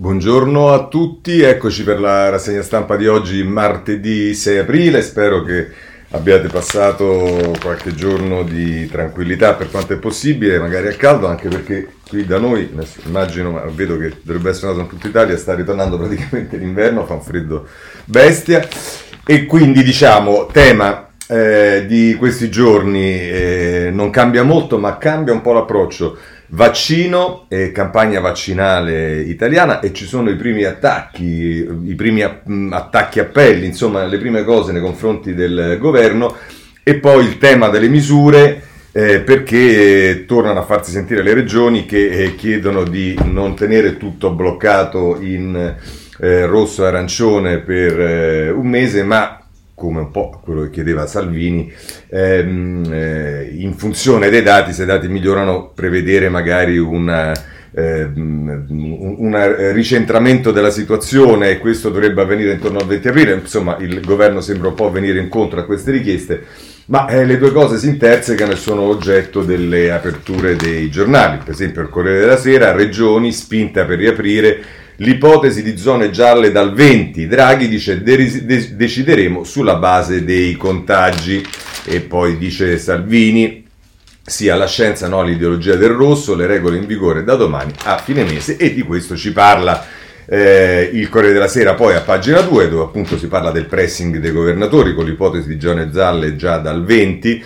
[0.00, 5.02] Buongiorno a tutti, eccoci per la rassegna stampa di oggi, martedì 6 aprile.
[5.02, 5.66] Spero che
[6.10, 11.94] abbiate passato qualche giorno di tranquillità per quanto è possibile, magari a caldo, anche perché
[12.08, 12.72] qui da noi,
[13.06, 17.14] immagino, ma vedo che dovrebbe essere nato in tutta Italia, sta ritornando praticamente l'inverno, fa
[17.14, 17.66] un freddo
[18.04, 18.64] bestia.
[19.26, 25.40] E quindi diciamo, tema eh, di questi giorni eh, non cambia molto, ma cambia un
[25.40, 26.16] po' l'approccio
[26.50, 33.66] vaccino e campagna vaccinale italiana e ci sono i primi attacchi, i primi attacchi appelli,
[33.66, 36.34] insomma le prime cose nei confronti del governo
[36.82, 38.62] e poi il tema delle misure
[38.92, 44.30] eh, perché tornano a farsi sentire le regioni che eh, chiedono di non tenere tutto
[44.30, 45.76] bloccato in
[46.20, 49.38] eh, rosso e arancione per eh, un mese ma
[49.78, 51.72] come un po' quello che chiedeva Salvini,
[52.08, 57.32] ehm, eh, in funzione dei dati, se i dati migliorano, prevedere magari una,
[57.72, 64.04] ehm, un ricentramento della situazione e questo dovrebbe avvenire intorno al 20 aprile, insomma il
[64.04, 66.44] governo sembra un po' venire incontro a queste richieste,
[66.88, 71.52] ma eh, le due cose si intersecano e sono oggetto delle aperture dei giornali, per
[71.52, 74.64] esempio il Corriere della Sera, Regioni spinta per riaprire
[74.96, 77.26] l'ipotesi di zone gialle dal 20.
[77.26, 81.44] Draghi dice de- de- decideremo sulla base dei contagi.
[81.84, 83.64] E poi dice Salvini
[84.24, 88.24] sia la scienza no all'ideologia del rosso, le regole in vigore da domani a fine
[88.24, 88.56] mese.
[88.56, 89.86] E di questo ci parla
[90.30, 94.18] eh, il Corriere della Sera poi a pagina 2 dove appunto si parla del pressing
[94.18, 97.44] dei governatori con l'ipotesi di zone gialle già dal 20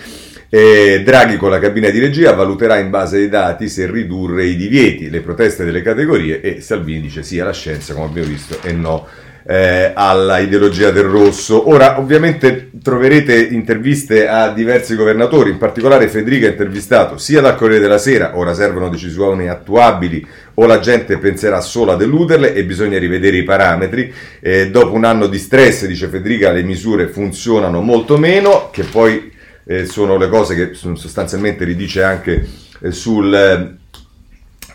[0.49, 4.55] eh, Draghi con la cabina di regia valuterà in base ai dati se ridurre i
[4.55, 8.71] divieti, le proteste delle categorie e Salvini dice sì alla scienza come abbiamo visto e
[8.73, 9.07] no
[9.45, 11.69] eh, alla ideologia del rosso.
[11.69, 17.81] Ora ovviamente troverete interviste a diversi governatori, in particolare Federica ha intervistato sia dal Corriere
[17.81, 22.99] della Sera, ora servono decisioni attuabili o la gente penserà solo a deluderle e bisogna
[22.99, 24.13] rivedere i parametri.
[24.39, 29.31] Eh, dopo un anno di stress, dice Federica, le misure funzionano molto meno, che poi
[29.65, 32.47] eh, sono le cose che sostanzialmente ridice anche
[32.81, 33.82] eh, sul, eh,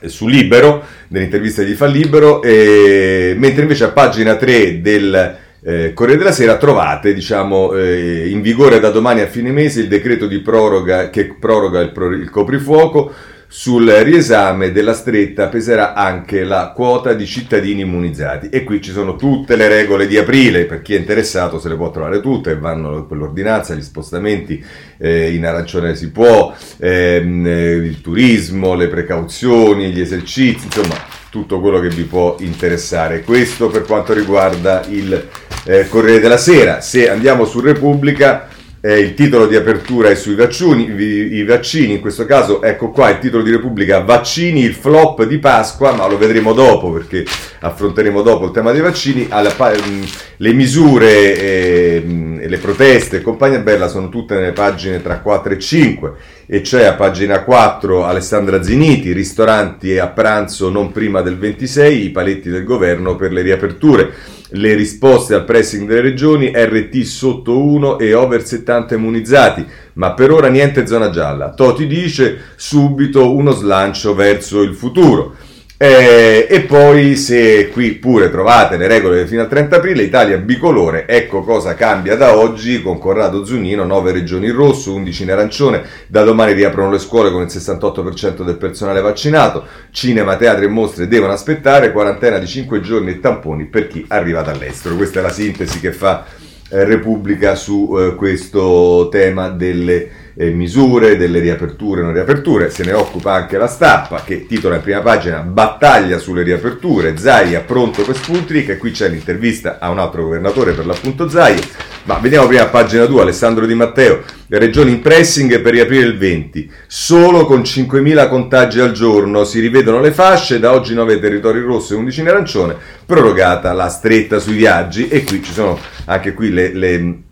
[0.06, 6.18] su Libero, nell'intervista di Fa Libero, e, mentre invece a pagina 3 del eh, Corriere
[6.18, 10.40] della Sera trovate diciamo, eh, in vigore da domani a fine mese il decreto di
[10.40, 13.12] proroga che proroga il, pro, il coprifuoco
[13.50, 19.16] sul riesame della stretta peserà anche la quota di cittadini immunizzati e qui ci sono
[19.16, 23.06] tutte le regole di aprile, per chi è interessato se le può trovare tutte, vanno
[23.06, 24.62] per l'ordinanza, gli spostamenti,
[24.98, 30.96] eh, in arancione si può, ehm, eh, il turismo, le precauzioni, gli esercizi, insomma
[31.30, 33.22] tutto quello che vi può interessare.
[33.22, 35.26] Questo per quanto riguarda il
[35.64, 36.82] eh, Corriere della Sera.
[36.82, 38.48] Se andiamo su Repubblica
[38.80, 42.90] eh, il titolo di apertura è sui vaccini, i, i, vaccini, in questo caso ecco
[42.90, 47.24] qua il titolo di Repubblica, vaccini, il flop di Pasqua, ma lo vedremo dopo perché
[47.60, 50.02] affronteremo dopo il tema dei vaccini, alla, mm,
[50.36, 52.02] le misure, eh,
[52.46, 56.12] le proteste e compagnia bella sono tutte nelle pagine tra 4 e 5
[56.46, 62.10] e c'è a pagina 4 Alessandra Ziniti, ristoranti a pranzo non prima del 26, i
[62.10, 67.98] paletti del governo per le riaperture le risposte al pressing delle regioni, RT sotto 1
[67.98, 71.52] e over 70 immunizzati, ma per ora niente zona gialla.
[71.52, 75.34] Toti dice subito uno slancio verso il futuro.
[75.80, 81.06] Eh, e poi se qui pure trovate le regole fino al 30 aprile, Italia bicolore,
[81.06, 85.84] ecco cosa cambia da oggi con Corrado Zunino, 9 regioni in rosso, 11 in arancione,
[86.08, 91.06] da domani riaprono le scuole con il 68% del personale vaccinato, cinema, teatri e mostre
[91.06, 94.96] devono aspettare, quarantena di 5 giorni e tamponi per chi arriva dall'estero.
[94.96, 96.24] Questa è la sintesi che fa
[96.70, 102.84] eh, Repubblica su eh, questo tema delle eh, misure, delle riaperture e non riaperture, se
[102.84, 108.04] ne occupa anche la stampa che titola in prima pagina Battaglia sulle riaperture, Zaia pronto
[108.04, 111.58] per Sputnik e qui c'è l'intervista a un altro governatore per l'appunto Zaia,
[112.04, 116.16] ma vediamo prima a pagina 2 Alessandro Di Matteo, regioni in pressing per riaprire il
[116.16, 121.60] 20, solo con 5.000 contagi al giorno si rivedono le fasce, da oggi 9 territori
[121.60, 125.08] rossi e 11 in arancione, prorogata la stretta sui viaggi.
[125.08, 127.22] E qui ci sono anche qui le, le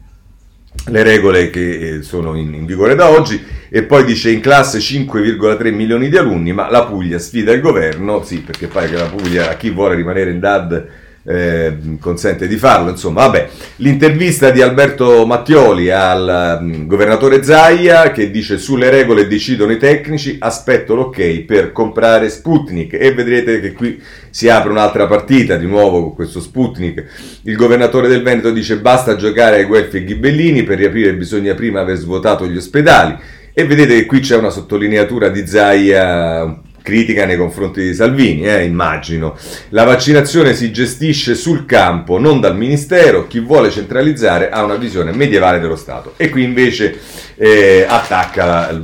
[0.89, 4.79] le regole che eh, sono in, in, vigore da oggi e poi dice in classe
[4.79, 9.09] 5,3 milioni di alunni ma la Puglia sfida il governo sì perché pare che la
[9.09, 10.87] Puglia a chi vuole rimanere in DAD
[11.27, 12.91] eh, consente di farlo.
[12.91, 19.73] Insomma, vabbè, l'intervista di Alberto Mattioli al um, governatore Zaia che dice sulle regole decidono
[19.73, 24.01] i tecnici, aspetto l'ok per comprare Sputnik e vedrete che qui
[24.31, 27.05] si apre un'altra partita di nuovo con questo Sputnik.
[27.43, 31.81] Il governatore del Veneto dice basta giocare ai Guelfi e Ghibellini, per riaprire bisogna prima
[31.81, 33.17] aver svuotato gli ospedali.
[33.59, 38.63] E vedete che qui c'è una sottolineatura di Zaia critica nei confronti di Salvini, eh,
[38.63, 39.37] immagino.
[39.71, 45.11] La vaccinazione si gestisce sul campo, non dal Ministero, chi vuole centralizzare ha una visione
[45.11, 46.15] medievale dello Stato.
[46.17, 46.97] E qui invece
[47.35, 48.81] eh, attacca la,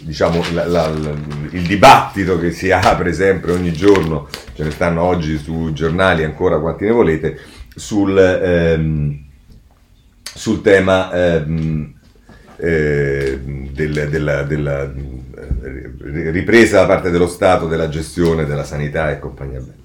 [0.00, 0.90] diciamo, la, la,
[1.50, 6.58] il dibattito che si apre sempre ogni giorno, ce ne stanno oggi sui giornali ancora
[6.58, 7.38] quanti ne volete,
[7.74, 9.24] sul, ehm,
[10.22, 11.92] sul tema ehm,
[12.56, 14.90] eh, del, della, della,
[16.30, 19.78] ripresa da parte dello Stato della gestione della sanità e compagnia bella.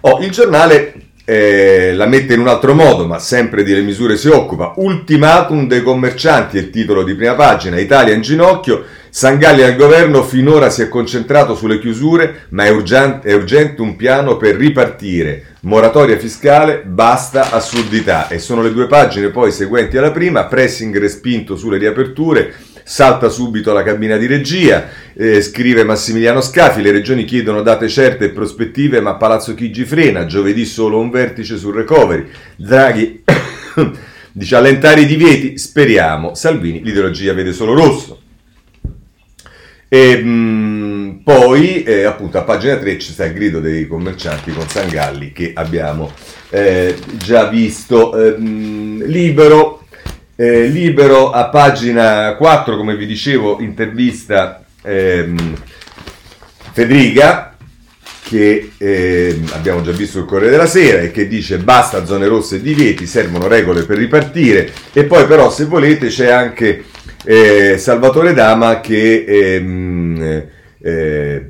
[0.00, 0.94] Oh, il giornale
[1.30, 4.72] eh, la mette in un altro modo, ma sempre di le misure si occupa.
[4.76, 7.78] Ultimatum dei commercianti è il titolo di prima pagina.
[7.78, 8.82] Italia in ginocchio.
[9.10, 13.96] Sangalli al governo finora si è concentrato sulle chiusure, ma è urgente, è urgente un
[13.96, 15.56] piano per ripartire.
[15.60, 18.28] Moratoria fiscale, basta assurdità.
[18.28, 22.54] E sono le due pagine poi seguenti alla prima, pressing respinto sulle riaperture,
[22.88, 28.24] salta subito la cabina di regia, eh, scrive Massimiliano Scafi, le regioni chiedono date certe
[28.24, 32.26] e prospettive, ma Palazzo Chigi frena, giovedì solo un vertice sul recovery.
[32.56, 33.24] Draghi
[34.32, 38.22] dice allentare i divieti, speriamo, Salvini l'ideologia vede solo rosso.
[39.86, 44.50] E mh, mm, poi, eh, appunto, a pagina 3 ci sta il grido dei commercianti
[44.50, 46.10] con Sangalli che abbiamo
[46.48, 48.16] eh, già visto.
[48.16, 49.87] Eh, mh, libero,
[50.40, 55.54] eh, libero a pagina 4, come vi dicevo, intervista ehm,
[56.70, 57.56] Federica
[58.22, 62.56] che eh, abbiamo già visto il Corriere della Sera e che dice basta zone rosse
[62.56, 64.70] e divieti, servono regole per ripartire.
[64.92, 66.84] E poi però se volete c'è anche
[67.24, 70.46] eh, Salvatore Dama che ehm,
[70.80, 71.48] eh,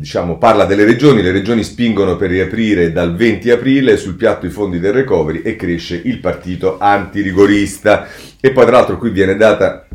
[0.00, 4.50] diciamo, parla delle regioni, le regioni spingono per riaprire dal 20 aprile sul piatto i
[4.50, 8.08] fondi del recovery e cresce il partito antirigorista
[8.40, 9.86] e poi tra l'altro qui viene data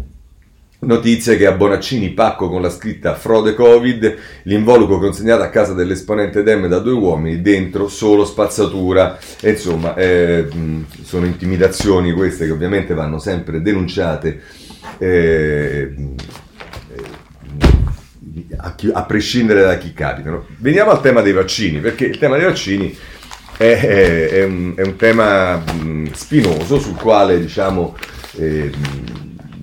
[0.78, 6.44] Notizia che a Bonaccini pacco con la scritta frode Covid, l'involucro consegnato a casa dell'esponente
[6.44, 9.18] Dem da due uomini, dentro solo spazzatura.
[9.42, 10.48] E insomma, eh,
[11.02, 14.42] sono intimidazioni queste che ovviamente vanno sempre denunciate
[15.00, 15.92] eh,
[18.58, 20.48] a, chi, a, prescindere da chi capitano.
[20.58, 22.96] Veniamo al tema dei vaccini, perché il tema dei vaccini
[23.58, 27.96] è, è, è, un, è un, tema mh, spinoso sul quale diciamo,
[28.38, 28.72] eh,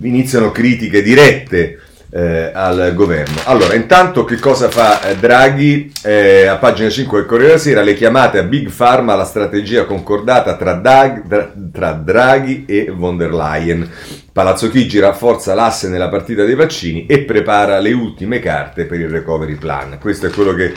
[0.01, 1.81] iniziano critiche dirette
[2.15, 3.41] eh, al governo.
[3.45, 5.91] Allora, intanto che cosa fa eh, Draghi?
[6.03, 9.87] Eh, a pagina 5 del Corriere della Sera le chiamate a Big Pharma la strategia
[9.87, 13.89] concordata tra, Dag, tra, tra Draghi e von der Leyen.
[14.31, 19.09] Palazzo Chigi rafforza l'asse nella partita dei vaccini e prepara le ultime carte per il
[19.09, 19.99] recovery plan.
[19.99, 20.75] Questo è quello che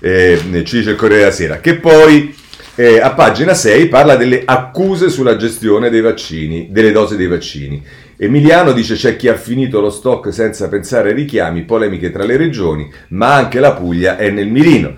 [0.00, 1.58] eh, ci dice il Corriere della Sera.
[1.58, 2.34] Che poi
[2.76, 7.80] eh, a pagina 6 parla delle accuse sulla gestione dei vaccini, delle dosi dei vaccini.
[8.16, 12.36] Emiliano dice c'è chi ha finito lo stock senza pensare ai richiami, polemiche tra le
[12.36, 14.94] regioni, ma anche la Puglia è nel mirino.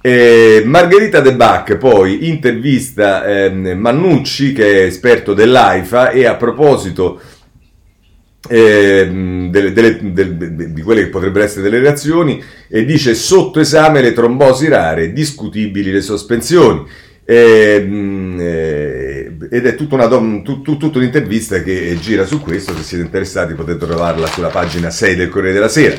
[0.00, 7.20] Eh, Margherita De Bac poi intervista eh, Mannucci che è esperto dell'AIFA e a proposito
[8.48, 9.08] eh,
[9.50, 14.12] delle, delle, delle, di quelle che potrebbero essere delle reazioni e dice sotto esame le
[14.12, 16.86] trombosi rare, discutibili le sospensioni.
[17.24, 18.97] Ehm, eh,
[19.50, 23.86] ed è tutta, una, tut, tutta un'intervista che gira su questo, se siete interessati potete
[23.86, 25.96] trovarla sulla pagina 6 del Corriere della Sera.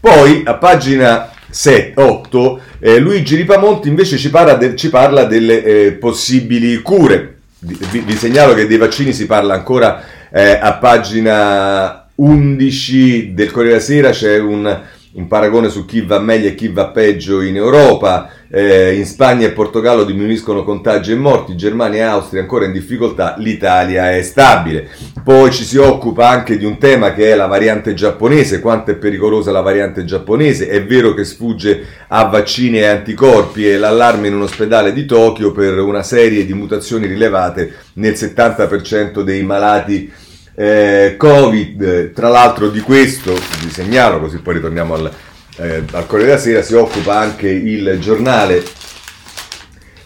[0.00, 5.62] Poi a pagina 7, 8 eh, Luigi Ripamonti invece ci parla, de, ci parla delle
[5.62, 7.36] eh, possibili cure.
[7.60, 10.02] Vi, vi, segnalo che dei vaccini si parla ancora
[10.32, 14.80] eh, a pagina 11 del Corriere della Sera, c'è un
[15.14, 18.30] un paragone su chi va meglio e chi va peggio in Europa.
[18.54, 23.34] Eh, in Spagna e Portogallo diminuiscono contagi e morti, Germania e Austria ancora in difficoltà,
[23.38, 24.88] l'Italia è stabile.
[25.24, 28.96] Poi ci si occupa anche di un tema che è la variante giapponese, quanto è
[28.96, 30.68] pericolosa la variante giapponese.
[30.68, 35.52] È vero che sfugge a vaccini e anticorpi e l'allarme in un ospedale di Tokyo
[35.52, 40.12] per una serie di mutazioni rilevate nel 70% dei malati
[40.54, 45.10] eh, Covid, tra l'altro di questo, vi segnalo così poi ritorniamo al,
[45.56, 48.62] eh, al Corriere della Sera, si occupa anche il giornale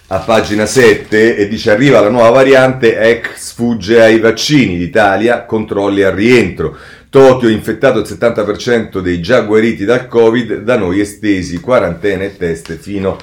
[0.09, 6.03] a pagina 7 e dice arriva la nuova variante, ex sfugge ai vaccini, l'Italia controlli
[6.03, 6.77] al rientro.
[7.09, 12.77] Tokyo infettato il 70% dei già guariti dal Covid, da noi estesi quarantene e test
[12.77, 13.17] fino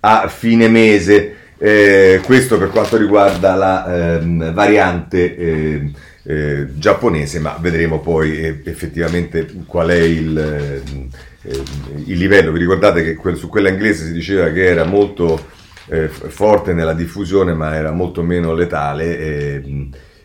[0.00, 1.36] a fine mese.
[1.58, 5.90] Eh, questo per quanto riguarda la ehm, variante eh,
[6.24, 11.62] eh, giapponese, ma vedremo poi eh, effettivamente qual è il, eh,
[12.06, 12.52] il, livello.
[12.52, 15.48] Vi ricordate che quel, su quella inglese si diceva che era molto
[15.88, 19.62] eh, forte nella diffusione, ma era molto meno letale.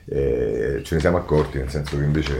[0.09, 2.35] Ce ne siamo accorti, nel senso che invece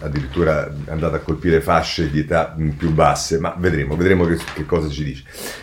[0.00, 4.66] addirittura è andata a colpire fasce di età più basse, ma vedremo, vedremo che, che
[4.66, 5.22] cosa ci dice.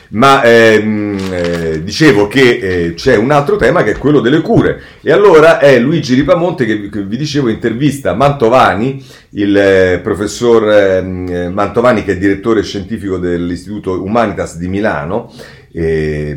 [0.10, 4.82] Ma ehm, eh, dicevo che eh, c'è un altro tema che è quello delle cure
[5.02, 11.52] e allora è Luigi Ripamonte che, che vi dicevo intervista Mantovani, il eh, professor ehm,
[11.54, 15.32] Mantovani che è direttore scientifico dell'Istituto Humanitas di Milano
[15.80, 16.36] eh,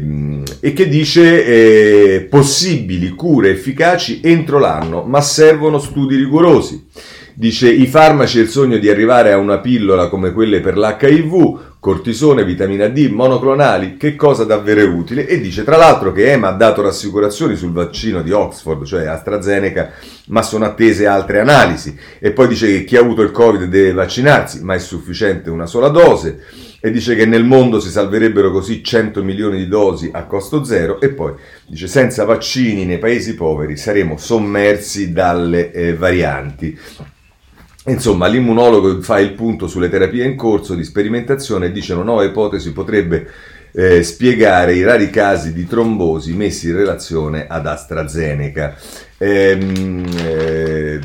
[0.60, 6.88] e che dice eh, possibili cure efficaci entro l'anno, ma servono studi rigorosi.
[7.32, 11.58] Dice i farmaci e il sogno di arrivare a una pillola come quelle per l'HIV,
[11.80, 15.26] cortisone, vitamina D, monoclonali, che cosa davvero utile?
[15.26, 19.90] E dice tra l'altro che EMA ha dato rassicurazioni sul vaccino di Oxford, cioè AstraZeneca,
[20.26, 21.98] ma sono attese altre analisi.
[22.18, 25.66] E poi dice che chi ha avuto il Covid deve vaccinarsi, ma è sufficiente una
[25.66, 26.44] sola dose
[26.82, 30.98] e dice che nel mondo si salverebbero così 100 milioni di dosi a costo zero
[31.00, 31.34] e poi
[31.66, 36.78] dice senza vaccini nei paesi poveri saremo sommersi dalle eh, varianti.
[37.86, 42.24] Insomma, l'immunologo fa il punto sulle terapie in corso di sperimentazione e dice una nuova
[42.24, 43.26] ipotesi potrebbe
[43.72, 48.74] eh, spiegare i rari casi di trombosi messi in relazione ad AstraZeneca.
[49.16, 51.00] Ehm, eh,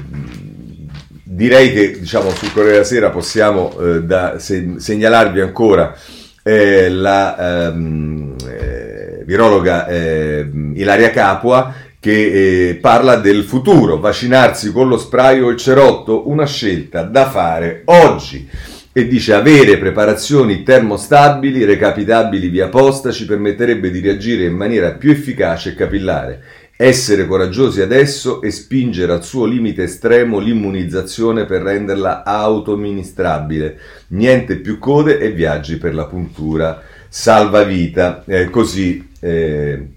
[1.23, 5.95] direi che diciamo, sul Corriere della Sera possiamo eh, da, se, segnalarvi ancora
[6.43, 11.73] eh, la ehm, eh, virologa ehm, Ilaria Capua
[12.05, 17.27] che eh, parla del futuro, vaccinarsi con lo spray o il cerotto, una scelta da
[17.27, 18.47] fare oggi
[18.93, 25.09] e dice avere preparazioni termostabili, recapitabili via posta ci permetterebbe di reagire in maniera più
[25.09, 26.43] efficace e capillare
[26.77, 33.79] essere coraggiosi adesso e spingere al suo limite estremo l'immunizzazione per renderla autoministrabile.
[34.09, 38.23] Niente più code e viaggi per la puntura salvavita.
[38.27, 39.87] Eh, così eh,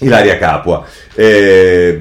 [0.00, 0.86] Ilaria Capua.
[1.14, 2.00] Eh,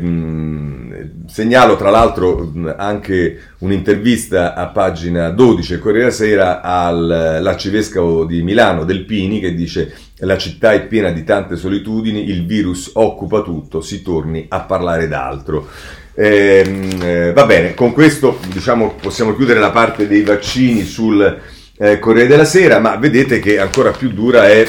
[1.33, 9.39] Segnalo tra l'altro anche un'intervista a pagina 12 Corriere Sera all'arcivescovo di Milano Del Pini
[9.39, 14.45] che dice la città è piena di tante solitudini, il virus occupa tutto, si torni
[14.47, 15.67] a parlare d'altro.
[16.13, 21.41] Eh, va bene, con questo diciamo, possiamo chiudere la parte dei vaccini sul
[21.77, 24.67] eh, Corriere della Sera, ma vedete che ancora più dura è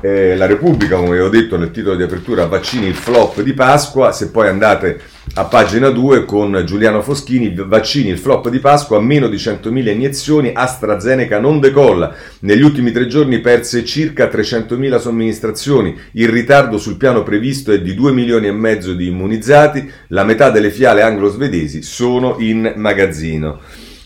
[0.00, 4.12] eh, la Repubblica, come avevo detto nel titolo di apertura, vaccini il flop di Pasqua,
[4.12, 5.00] se poi andate
[5.34, 10.52] a pagina 2 con Giuliano Foschini, vaccini il flop di Pasqua, meno di 100.000 iniezioni,
[10.54, 17.22] AstraZeneca non decolla, negli ultimi tre giorni perse circa 300.000 somministrazioni, il ritardo sul piano
[17.22, 22.36] previsto è di 2 milioni e mezzo di immunizzati, la metà delle fiale anglo-svedesi sono
[22.38, 23.60] in magazzino.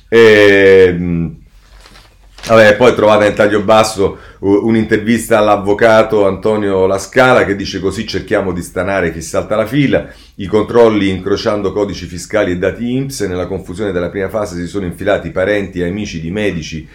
[0.09, 1.43] E,
[2.47, 8.61] Vabbè, poi trovate nel taglio basso un'intervista all'avvocato Antonio Lascala che dice così cerchiamo di
[8.61, 13.93] stanare chi salta la fila, i controlli incrociando codici fiscali e dati INPS, nella confusione
[13.93, 16.87] della prima fase si sono infilati parenti e amici di medici,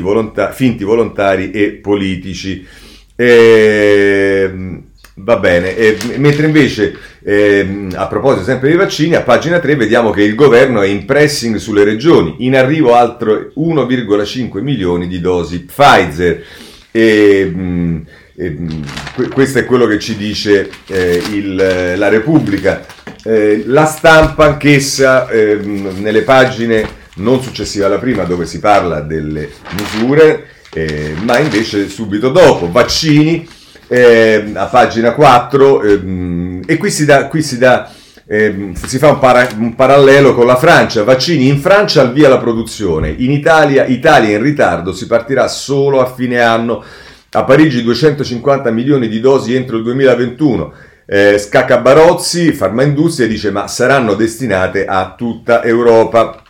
[0.00, 2.66] volonta- finti volontari e politici.
[3.14, 4.87] Ehm,
[5.20, 10.10] Va bene, e, mentre invece eh, a proposito sempre dei vaccini, a pagina 3 vediamo
[10.10, 15.64] che il governo è in pressing sulle regioni, in arrivo altro 1,5 milioni di dosi
[15.64, 16.44] Pfizer.
[16.92, 18.06] E, mh,
[18.36, 18.84] e, mh,
[19.32, 21.54] questo è quello che ci dice eh, il,
[21.96, 22.86] la Repubblica.
[23.24, 29.50] Eh, la stampa anch'essa ehm, nelle pagine non successive alla prima dove si parla delle
[29.76, 33.56] misure, eh, ma invece subito dopo, vaccini
[33.88, 37.90] eh, a pagina 4 ehm, e qui si dà, qui si, dà
[38.26, 42.28] eh, si fa un, para, un, parallelo con la Francia, vaccini in Francia al via
[42.28, 46.84] la produzione, in Italia, Italia in ritardo, si partirà solo a fine anno,
[47.30, 50.72] a Parigi 250 milioni di dosi entro il 2021.
[51.10, 56.42] Eh, Scacca Barozzi, Farmaindustria, dice ma saranno destinate a tutta Europa.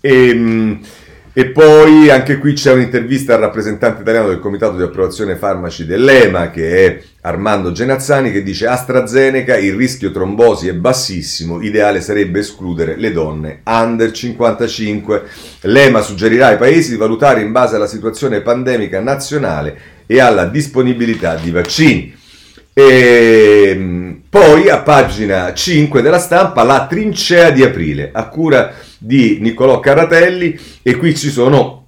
[0.00, 0.80] E, ehm,
[1.34, 6.50] e poi anche qui c'è un'intervista al rappresentante italiano del Comitato di Approvazione Farmaci dell'EMA,
[6.50, 12.96] che è Armando Genazzani, che dice AstraZeneca il rischio trombosi è bassissimo, ideale sarebbe escludere
[12.96, 15.22] le donne under 55.
[15.62, 21.36] L'EMA suggerirà ai paesi di valutare in base alla situazione pandemica nazionale e alla disponibilità
[21.36, 22.20] di vaccini.
[22.74, 29.38] E ehm, poi a pagina 5 della stampa la trincea di aprile, a cura di
[29.40, 31.82] Niccolò Carratelli e qui ci sono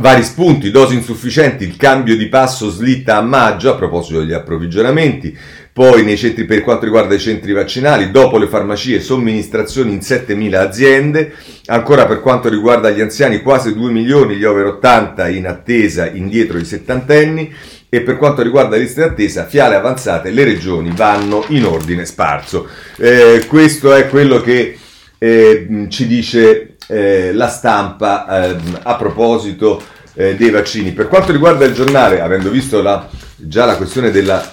[0.00, 5.36] vari spunti, dosi insufficienti, il cambio di passo slitta a maggio a proposito degli approvvigionamenti,
[5.72, 10.54] poi nei centri per quanto riguarda i centri vaccinali, dopo le farmacie somministrazioni in 7.000
[10.54, 11.34] aziende,
[11.66, 16.56] ancora per quanto riguarda gli anziani quasi 2 milioni gli over 80 in attesa indietro
[16.56, 17.52] i settantenni
[17.88, 22.68] e per quanto riguarda le liste d'attesa, fiale avanzate, le regioni vanno in ordine sparso.
[22.96, 24.78] Eh, questo è quello che
[25.18, 29.82] eh, ci dice eh, la stampa ehm, a proposito
[30.14, 30.92] eh, dei vaccini.
[30.92, 34.52] Per quanto riguarda il giornale, avendo visto la, già la questione della,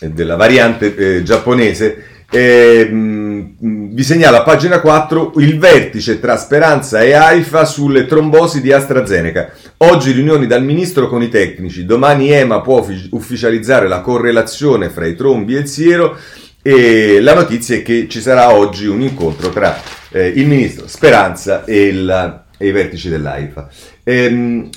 [0.00, 7.12] della variante eh, giapponese, eh, vi segnalo a pagina 4 il vertice tra Speranza e
[7.12, 9.52] AIFA sulle trombosi di AstraZeneca.
[9.78, 15.14] Oggi riunioni dal ministro con i tecnici, domani EMA può ufficializzare la correlazione fra i
[15.14, 16.18] trombi e il siero
[16.60, 21.64] e la notizia è che ci sarà oggi un incontro tra eh, il ministro Speranza
[21.64, 23.68] e, il, e i vertici dell'AIFA.
[24.02, 24.68] Ehm,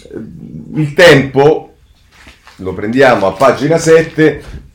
[0.75, 1.73] il tempo
[2.57, 4.65] lo prendiamo a pagina 7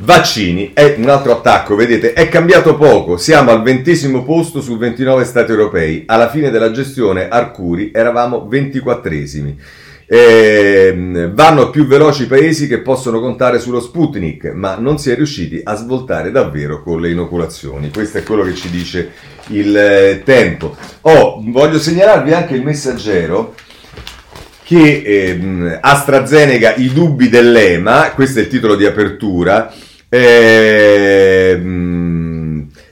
[0.00, 5.24] Vaccini è un altro attacco, vedete, è cambiato poco, siamo al ventesimo posto su 29
[5.24, 9.58] stati europei, alla fine della gestione Arcuri eravamo ventiquattresimi.
[10.06, 15.16] Eh, vanno più veloci i paesi che possono contare sullo Sputnik, ma non si è
[15.16, 17.90] riusciti a svoltare davvero con le inoculazioni.
[17.90, 19.10] Questo è quello che ci dice
[19.48, 20.76] il eh, tempo.
[21.02, 23.54] Oh, voglio segnalarvi anche il messaggero
[24.62, 29.72] che eh, AstraZeneca i dubbi dell'EMA, questo è il titolo di apertura,
[30.08, 31.60] eh,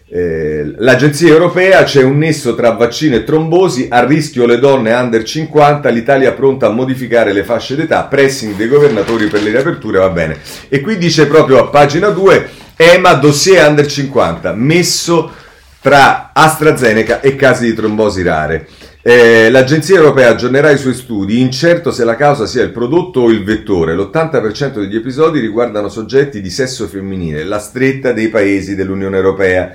[0.09, 5.23] eh, l'agenzia europea c'è un nesso tra vaccino e trombosi, a rischio le donne under
[5.23, 10.11] 50, l'Italia pronta a modificare le fasce d'età, pressing dei governatori per le riaperture, va
[10.11, 10.39] bene.
[10.69, 15.33] E qui dice proprio a pagina 2, EMA dossier under 50, messo
[15.81, 18.67] tra AstraZeneca e casi di trombosi rare.
[19.09, 23.31] Eh, L'Agenzia europea aggiornerà i suoi studi, incerto se la causa sia il prodotto o
[23.31, 23.95] il vettore.
[23.95, 29.73] L'80% degli episodi riguardano soggetti di sesso femminile, la stretta dei paesi dell'Unione europea.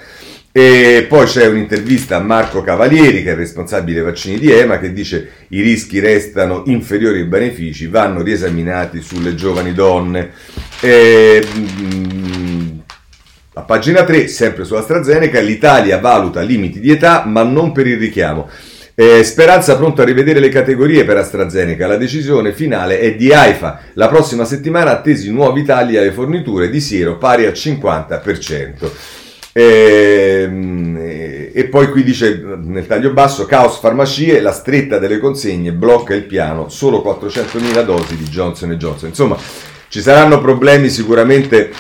[0.52, 4.92] E poi c'è un'intervista a Marco Cavalieri, che è il responsabile vaccini di EMA, che
[4.92, 10.32] dice i rischi restano inferiori ai benefici, vanno riesaminati sulle giovani donne.
[10.82, 12.70] E, mm,
[13.54, 17.98] a pagina 3, sempre su AstraZeneca, l'Italia valuta limiti di età, ma non per il
[17.98, 18.50] richiamo.
[19.02, 21.88] Eh, Speranza pronto a rivedere le categorie per AstraZeneca.
[21.88, 23.80] La decisione finale è di AIFA.
[23.94, 28.92] La prossima settimana attesi nuovi tagli alle forniture di siero pari al 50%.
[29.54, 35.72] Ehm, e, e poi qui dice nel taglio basso caos farmacie, la stretta delle consegne
[35.72, 39.10] blocca il piano, solo 400.000 dosi di Johnson Johnson.
[39.10, 39.36] Insomma,
[39.88, 41.72] ci saranno problemi sicuramente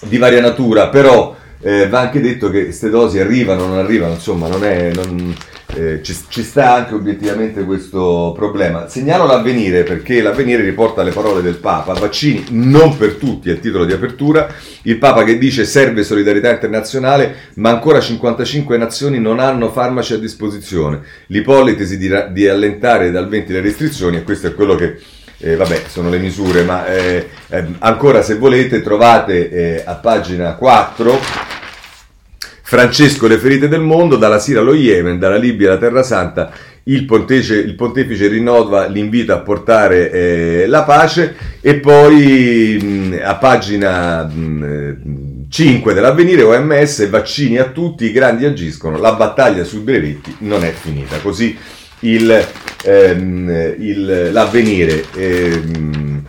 [0.00, 4.48] di varia natura, però eh, va anche detto che queste dosi arrivano, non arrivano, insomma,
[4.48, 4.90] non è...
[4.94, 5.36] Non,
[5.74, 8.88] eh, ci, ci, sta anche obiettivamente questo problema.
[8.88, 13.60] Segnalo l'avvenire perché l'avvenire riporta le parole del Papa, vaccini non per tutti, è il
[13.60, 14.48] titolo di apertura,
[14.82, 20.18] il Papa che dice serve solidarietà internazionale, ma ancora 55 nazioni non hanno farmaci a
[20.18, 21.00] disposizione.
[21.26, 24.98] L'ipotesi di, di allentare dal 20 le restrizioni, e questo è quello che...
[25.38, 30.54] Eh, vabbè, sono le misure, ma eh, eh, ancora se volete trovate eh, a pagina
[30.54, 31.53] 4
[32.74, 36.50] Francesco le ferite del mondo, dalla Siria allo Yemen, dalla Libia alla Terra Santa,
[36.84, 43.36] il pontefice, il pontefice rinnova l'invito a portare eh, la pace e poi mh, a
[43.36, 50.34] pagina mh, 5 dell'avvenire OMS, vaccini a tutti, i grandi agiscono, la battaglia sui brevetti
[50.40, 51.18] non è finita.
[51.18, 51.56] Così
[52.00, 52.44] il,
[52.82, 55.04] ehm, il, l'avvenire.
[55.14, 56.22] Ehm,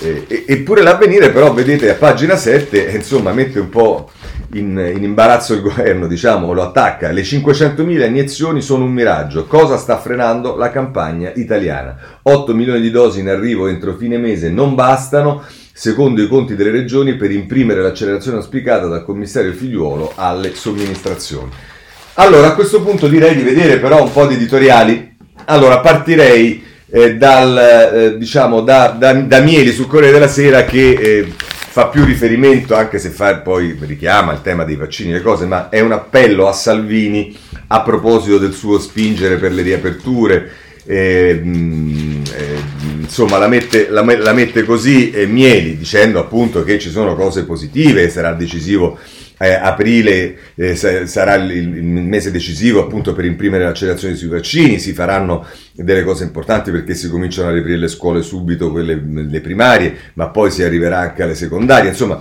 [0.00, 4.08] eh, eppure l'avvenire però vedete a pagina 7 insomma mette un po'
[4.52, 7.10] in, in, imbarazzo il governo, diciamo, lo attacca.
[7.10, 9.46] Le 500.000 iniezioni sono un miraggio.
[9.46, 11.96] Cosa sta frenando la campagna italiana?
[12.22, 16.70] 8 milioni di dosi in arrivo entro fine mese non bastano, secondo i conti delle
[16.70, 21.50] regioni, per imprimere l'accelerazione auspicata dal commissario Figliuolo alle somministrazioni.
[22.14, 25.16] Allora, a questo punto direi di vedere però un po' di editoriali.
[25.44, 30.90] Allora, partirei eh, dal, eh, diciamo, da, da, da Mieli sul Corriere della Sera che
[30.90, 31.32] eh,
[31.78, 35.46] fa più riferimento, anche se fa poi richiama il tema dei vaccini e le cose,
[35.46, 37.32] ma è un appello a Salvini
[37.68, 40.50] a proposito del suo spingere per le riaperture.
[40.84, 41.40] Eh,
[42.98, 47.44] insomma la mette, la, la mette così eh, Mieli dicendo appunto che ci sono cose
[47.44, 48.98] positive sarà decisivo
[49.38, 54.92] eh, aprile eh, sarà il, il, mese decisivo appunto per imprimere l'accelerazione sui vaccini, si
[54.92, 59.94] faranno delle cose importanti perché si cominciano a riprire le scuole subito, quelle le primarie,
[60.14, 62.20] ma poi si arriverà anche alle secondarie, insomma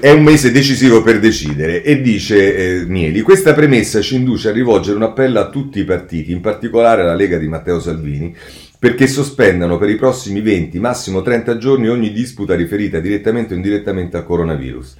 [0.00, 1.82] è un mese decisivo per decidere.
[1.82, 5.84] E dice eh, Mieli, questa premessa ci induce a rivolgere un appello a tutti i
[5.84, 8.34] partiti, in particolare alla Lega di Matteo Salvini,
[8.78, 14.16] perché sospendano per i prossimi 20, massimo 30 giorni ogni disputa riferita direttamente o indirettamente
[14.16, 14.96] al coronavirus.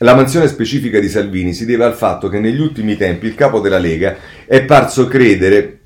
[0.00, 3.60] La mansione specifica di Salvini si deve al fatto che negli ultimi tempi il capo
[3.60, 5.80] della Lega è parso credere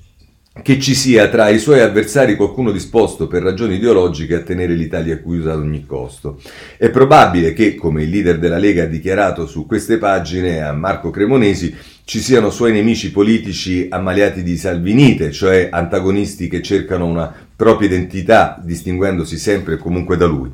[0.65, 5.17] che ci sia tra i suoi avversari qualcuno disposto per ragioni ideologiche a tenere l'Italia
[5.19, 6.41] chiusa ad ogni costo.
[6.77, 11.11] È probabile che, come il leader della Lega ha dichiarato su queste pagine a Marco
[11.11, 17.89] Cremonesi, ci siano suoi nemici politici ammaliati di salvinite, cioè antagonisti che cercano una propria
[17.89, 20.51] identità, distinguendosi sempre e comunque da lui.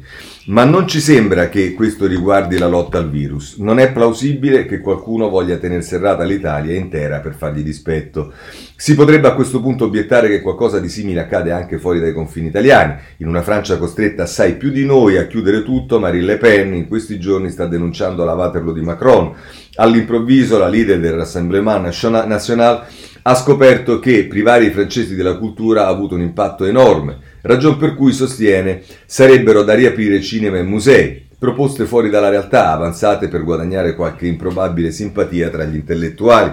[0.46, 3.58] Ma non ci sembra che questo riguardi la lotta al virus.
[3.58, 8.32] Non è plausibile che qualcuno voglia tenere serrata l'Italia intera per fargli dispetto.
[8.74, 12.48] Si potrebbe a questo punto obiettare che qualcosa di simile accade anche fuori dai confini
[12.48, 12.96] italiani.
[13.18, 16.88] In una Francia costretta assai più di noi a chiudere tutto, Marine Le Pen in
[16.88, 19.32] questi giorni sta denunciando la Waterloo di Macron.
[19.76, 22.84] All'improvviso la leader del Rassemblement National
[23.28, 27.96] ha scoperto che privare i francesi della cultura ha avuto un impatto enorme, ragion per
[27.96, 33.96] cui sostiene sarebbero da riaprire cinema e musei, proposte fuori dalla realtà, avanzate per guadagnare
[33.96, 36.52] qualche improbabile simpatia tra gli intellettuali.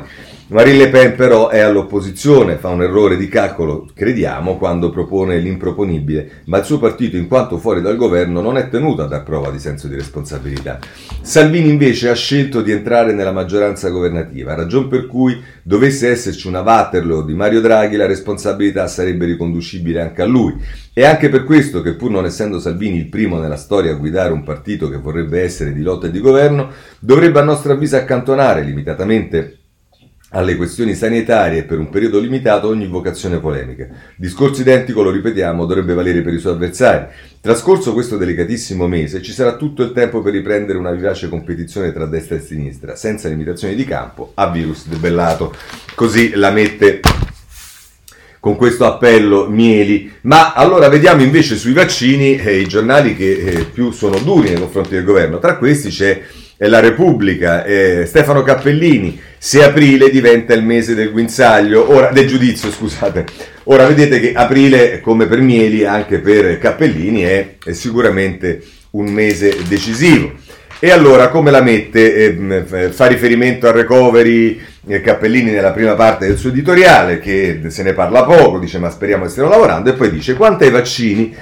[0.53, 6.43] Marine Le Pen però è all'opposizione, fa un errore di calcolo, crediamo, quando propone l'improponibile,
[6.45, 9.49] ma il suo partito, in quanto fuori dal governo, non è tenuto a dar prova
[9.49, 10.77] di senso di responsabilità.
[11.21, 16.61] Salvini invece ha scelto di entrare nella maggioranza governativa, ragion per cui dovesse esserci una
[16.61, 20.55] Waterloo di Mario Draghi, la responsabilità sarebbe riconducibile anche a lui.
[20.93, 24.31] È anche per questo che pur non essendo Salvini il primo nella storia a guidare
[24.31, 28.61] un partito che vorrebbe essere di lotta e di governo, dovrebbe a nostro avviso accantonare
[28.61, 29.57] limitatamente
[30.33, 33.87] alle questioni sanitarie per un periodo limitato ogni vocazione polemica.
[34.15, 37.05] Discorso identico, lo ripetiamo, dovrebbe valere per i suoi avversari.
[37.39, 42.05] Trascorso questo delicatissimo mese, ci sarà tutto il tempo per riprendere una vivace competizione tra
[42.05, 45.53] destra e sinistra, senza limitazioni di campo, a virus debellato.
[45.93, 46.99] Così la mette
[48.39, 50.11] con questo appello Mieli.
[50.21, 54.59] Ma allora vediamo invece sui vaccini eh, i giornali che eh, più sono duri nei
[54.59, 55.39] confronti del governo.
[55.39, 56.21] Tra questi c'è
[56.67, 62.71] La Repubblica, eh, Stefano Cappellini se aprile diventa il mese del guinzaglio, ora, del giudizio,
[62.71, 63.25] scusate.
[63.65, 69.57] Ora vedete che aprile, come per Mieli, anche per Cappellini, è, è sicuramente un mese
[69.67, 70.31] decisivo.
[70.79, 72.13] E allora come la mette?
[72.13, 77.83] Eh, fa riferimento al recovery eh, Cappellini nella prima parte del suo editoriale, che se
[77.83, 81.33] ne parla poco, dice ma speriamo che stiano lavorando, e poi dice quanto ai vaccini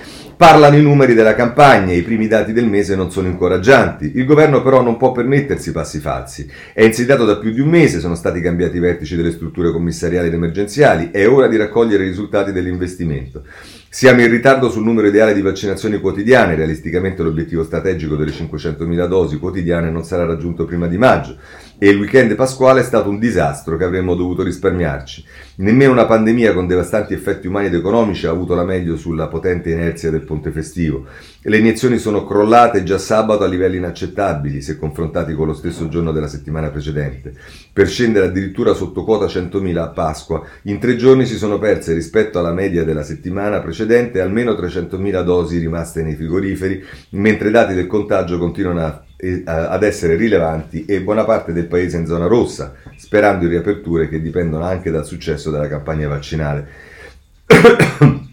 [0.41, 4.13] Parlano i numeri della campagna, i primi dati del mese non sono incoraggianti.
[4.15, 6.49] Il governo però non può permettersi passi falsi.
[6.73, 10.29] È insediato da più di un mese, sono stati cambiati i vertici delle strutture commissariali
[10.29, 13.43] ed emergenziali, è ora di raccogliere i risultati dell'investimento.
[13.87, 19.37] Siamo in ritardo sul numero ideale di vaccinazioni quotidiane, realisticamente l'obiettivo strategico delle 500.000 dosi
[19.37, 21.37] quotidiane non sarà raggiunto prima di maggio
[21.83, 25.25] e il weekend pasquale è stato un disastro che avremmo dovuto risparmiarci.
[25.55, 29.71] Nemmeno una pandemia con devastanti effetti umani ed economici ha avuto la meglio sulla potente
[29.71, 31.07] inerzia del ponte festivo.
[31.41, 36.11] Le iniezioni sono crollate già sabato a livelli inaccettabili se confrontati con lo stesso giorno
[36.11, 37.33] della settimana precedente,
[37.73, 40.43] per scendere addirittura sotto quota 100.000 a Pasqua.
[40.65, 45.57] In tre giorni si sono perse rispetto alla media della settimana precedente almeno 300.000 dosi
[45.57, 49.03] rimaste nei frigoriferi, mentre i dati del contagio continuano a
[49.43, 54.19] ad essere rilevanti e buona parte del paese in zona rossa, sperando in riaperture che
[54.19, 56.67] dipendono anche dal successo della campagna vaccinale.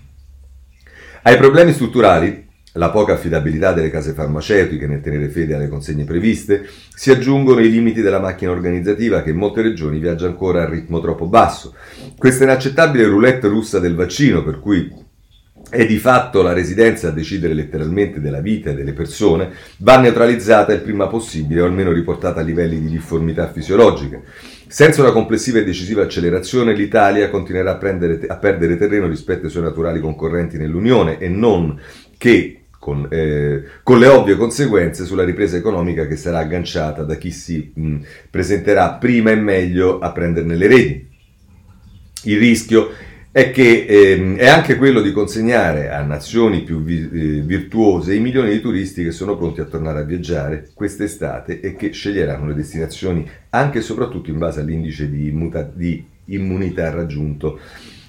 [1.22, 6.66] Ai problemi strutturali, la poca affidabilità delle case farmaceutiche nel tenere fede alle consegne previste,
[6.94, 11.00] si aggiungono i limiti della macchina organizzativa che in molte regioni viaggia ancora a ritmo
[11.00, 11.74] troppo basso.
[12.16, 14.90] Questa inaccettabile roulette russa del vaccino, per cui
[15.70, 20.72] è di fatto la residenza a decidere letteralmente della vita e delle persone, va neutralizzata
[20.72, 24.22] il prima possibile o almeno riportata a livelli di difformità fisiologiche.
[24.66, 29.50] Senza una complessiva e decisiva accelerazione, l'Italia continuerà a, prendere, a perdere terreno rispetto ai
[29.50, 31.78] suoi naturali concorrenti nell'Unione e non
[32.16, 37.30] che con, eh, con, le ovvie conseguenze sulla ripresa economica che sarà agganciata da chi
[37.30, 37.96] si mh,
[38.30, 41.08] presenterà prima e meglio a prenderne le reti.
[42.24, 42.90] Il rischio
[43.38, 48.18] è che ehm, è anche quello di consegnare a nazioni più vi- eh, virtuose i
[48.18, 52.54] milioni di turisti che sono pronti a tornare a viaggiare quest'estate e che sceglieranno le
[52.54, 57.60] destinazioni anche e soprattutto in base all'indice di, immuta- di immunità raggiunto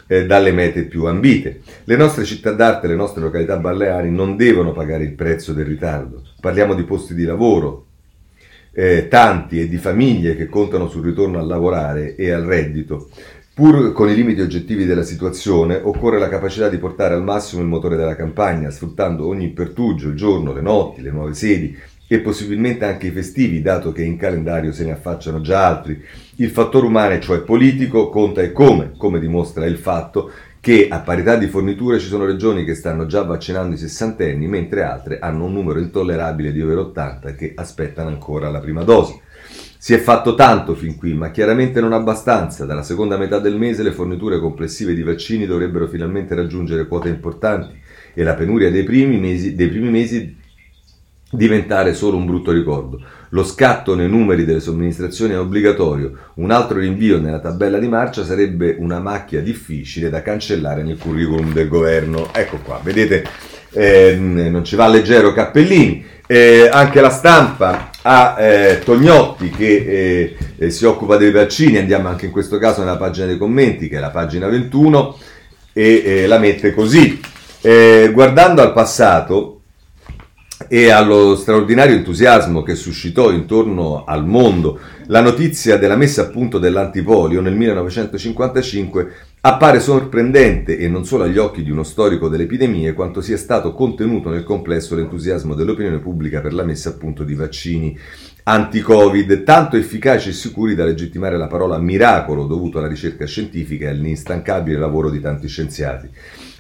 [0.07, 1.61] eh, dalle mete più ambite.
[1.83, 6.23] Le nostre città d'arte, le nostre località balneari non devono pagare il prezzo del ritardo.
[6.41, 7.85] Parliamo di posti di lavoro,
[8.71, 13.09] eh, tanti e di famiglie che contano sul ritorno a lavorare e al reddito.
[13.59, 17.67] Pur con i limiti oggettivi della situazione, occorre la capacità di portare al massimo il
[17.67, 22.85] motore della campagna, sfruttando ogni pertugio, il giorno, le notti, le nuove sedi e possibilmente
[22.85, 26.01] anche i festivi, dato che in calendario se ne affacciano già altri.
[26.37, 31.35] Il fattore umano, cioè politico, conta e come, come dimostra il fatto che a parità
[31.35, 35.51] di forniture ci sono regioni che stanno già vaccinando i sessantenni, mentre altre hanno un
[35.51, 39.19] numero intollerabile di over 80 che aspettano ancora la prima dose.
[39.81, 42.65] Si è fatto tanto fin qui, ma chiaramente non abbastanza.
[42.65, 47.79] Dalla seconda metà del mese le forniture complessive di vaccini dovrebbero finalmente raggiungere quote importanti
[48.13, 50.35] e la penuria dei primi mesi, dei primi mesi
[51.31, 53.01] diventare solo un brutto ricordo.
[53.29, 58.25] Lo scatto nei numeri delle somministrazioni è obbligatorio, un altro rinvio nella tabella di marcia
[58.25, 62.33] sarebbe una macchia difficile da cancellare nel curriculum del governo.
[62.33, 63.23] Ecco qua, vedete,
[63.71, 66.05] eh, non ci va leggero Cappellini.
[66.27, 72.07] Eh, anche la stampa ha eh, Tognotti che eh, eh, si occupa dei vaccini, andiamo
[72.07, 75.17] anche in questo caso nella pagina dei commenti che è la pagina 21
[75.73, 77.19] e eh, la mette così.
[77.61, 79.58] Guardando al passato
[80.69, 86.59] e allo straordinario entusiasmo che suscitò intorno al mondo la notizia della messa a punto
[86.59, 92.91] dell'antipolio nel 1955, Appare sorprendente, e non solo agli occhi di uno storico delle epidemie,
[92.91, 97.35] quanto sia stato contenuto nel complesso l'entusiasmo dell'opinione pubblica per la messa a punto di
[97.35, 97.97] vaccini
[98.43, 103.91] anti-Covid, tanto efficaci e sicuri da legittimare la parola miracolo dovuto alla ricerca scientifica e
[103.91, 106.09] all'instancabile lavoro di tanti scienziati.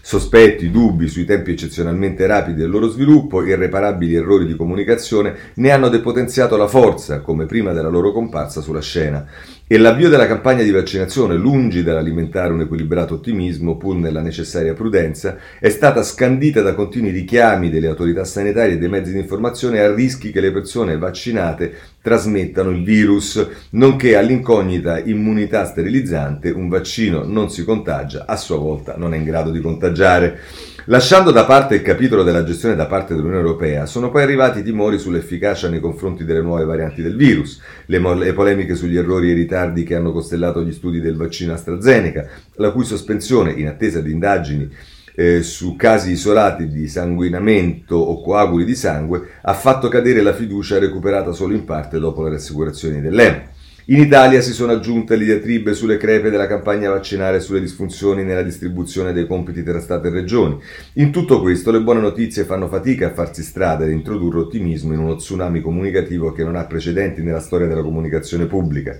[0.09, 5.87] Sospetti, dubbi sui tempi eccezionalmente rapidi del loro sviluppo, irreparabili errori di comunicazione ne hanno
[5.87, 9.23] depotenziato la forza, come prima della loro comparsa sulla scena.
[9.71, 15.37] E l'avvio della campagna di vaccinazione, lungi dall'alimentare un equilibrato ottimismo, pur nella necessaria prudenza,
[15.59, 19.93] è stata scandita da continui richiami delle autorità sanitarie e dei mezzi di informazione a
[19.93, 27.51] rischi che le persone vaccinate trasmettano il virus, nonché all'incognita immunità sterilizzante, un vaccino non
[27.51, 30.39] si contagia, a sua volta non è in grado di contagiare.
[30.85, 34.63] Lasciando da parte il capitolo della gestione da parte dell'Unione Europea, sono poi arrivati i
[34.63, 39.29] timori sull'efficacia nei confronti delle nuove varianti del virus, le, mo- le, polemiche sugli errori
[39.29, 43.67] e i ritardi che hanno costellato gli studi del vaccino AstraZeneca, la cui sospensione, in
[43.67, 44.69] attesa di indagini
[45.15, 50.79] eh, su casi isolati di sanguinamento o coaguli di sangue, ha fatto cadere la fiducia
[50.79, 53.57] recuperata solo in parte dopo le rassicurazioni dell'EMA.
[53.85, 58.23] In Italia si sono aggiunte le diatribe sulle crepe della campagna vaccinale e sulle disfunzioni
[58.23, 60.59] nella distribuzione dei compiti tra Stato e Regioni.
[60.93, 64.99] In tutto questo le buone notizie fanno fatica a farsi strada ed introdurre ottimismo in
[64.99, 68.97] uno tsunami comunicativo che non ha precedenti nella storia della comunicazione pubblica.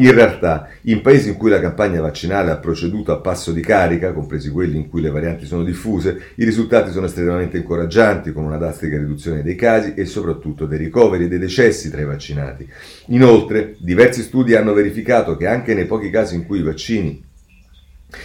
[0.00, 4.14] In realtà, in paesi in cui la campagna vaccinale ha proceduto a passo di carica,
[4.14, 8.56] compresi quelli in cui le varianti sono diffuse, i risultati sono estremamente incoraggianti, con una
[8.56, 12.66] drastica riduzione dei casi e soprattutto dei ricoveri e dei decessi tra i vaccinati.
[13.08, 17.28] Inoltre, diversi studi hanno verificato che anche nei pochi casi in cui i vaccini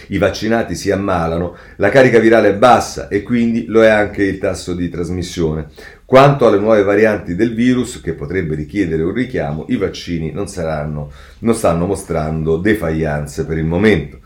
[0.08, 4.38] i vaccinati si ammalano, la carica virale è bassa e quindi lo è anche il
[4.38, 5.68] tasso di trasmissione.
[6.06, 11.10] Quanto alle nuove varianti del virus, che potrebbe richiedere un richiamo, i vaccini non, saranno,
[11.40, 14.20] non stanno mostrando defaianze per il momento.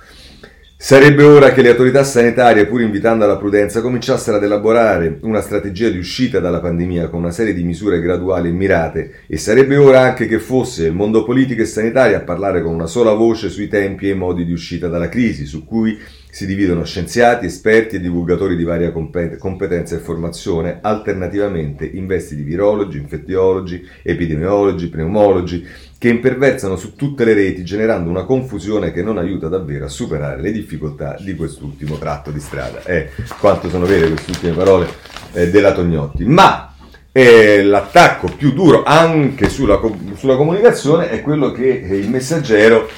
[0.76, 5.88] Sarebbe ora che le autorità sanitarie, pur invitando alla prudenza, cominciassero ad elaborare una strategia
[5.88, 10.00] di uscita dalla pandemia con una serie di misure graduali e mirate e sarebbe ora
[10.00, 13.68] anche che fosse il mondo politico e sanitario a parlare con una sola voce sui
[13.68, 15.98] tempi e i modi di uscita dalla crisi, su cui
[16.30, 22.42] si dividono scienziati, esperti e divulgatori di varia competenza e formazione, alternativamente in vesti di
[22.42, 25.66] virologi, infettiologi, epidemiologi, pneumologi,
[25.98, 30.40] che imperversano su tutte le reti generando una confusione che non aiuta davvero a superare
[30.40, 32.82] le difficoltà di quest'ultimo tratto di strada.
[32.84, 34.88] Eh, quanto sono vere queste ultime parole
[35.34, 36.24] eh, della Tognotti.
[36.24, 36.74] Ma
[37.12, 39.80] eh, l'attacco più duro anche sulla,
[40.14, 42.88] sulla, comunicazione è quello che il messaggero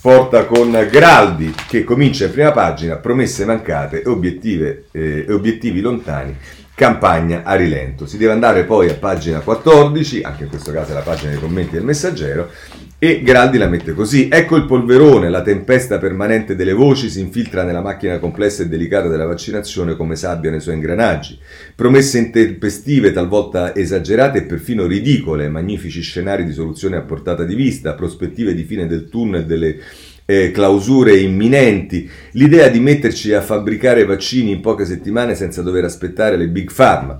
[0.00, 6.36] porta con Graldi che comincia in prima pagina, promesse mancate e eh, obiettivi lontani
[6.74, 8.06] campagna a rilento.
[8.06, 11.40] Si deve andare poi a pagina 14, anche in questo caso è la pagina dei
[11.40, 12.50] commenti del messaggero,
[13.00, 14.28] e Graldi la mette così.
[14.30, 19.06] Ecco il polverone, la tempesta permanente delle voci si infiltra nella macchina complessa e delicata
[19.06, 21.38] della vaccinazione come sabbia nei suoi ingranaggi.
[21.76, 27.94] Promesse intempestive, talvolta esagerate e perfino ridicole, magnifici scenari di soluzione a portata di vista,
[27.94, 29.78] prospettive di fine del tunnel delle
[30.30, 36.36] eh, clausure imminenti, l'idea di metterci a fabbricare vaccini in poche settimane senza dover aspettare
[36.36, 37.18] le big pharma,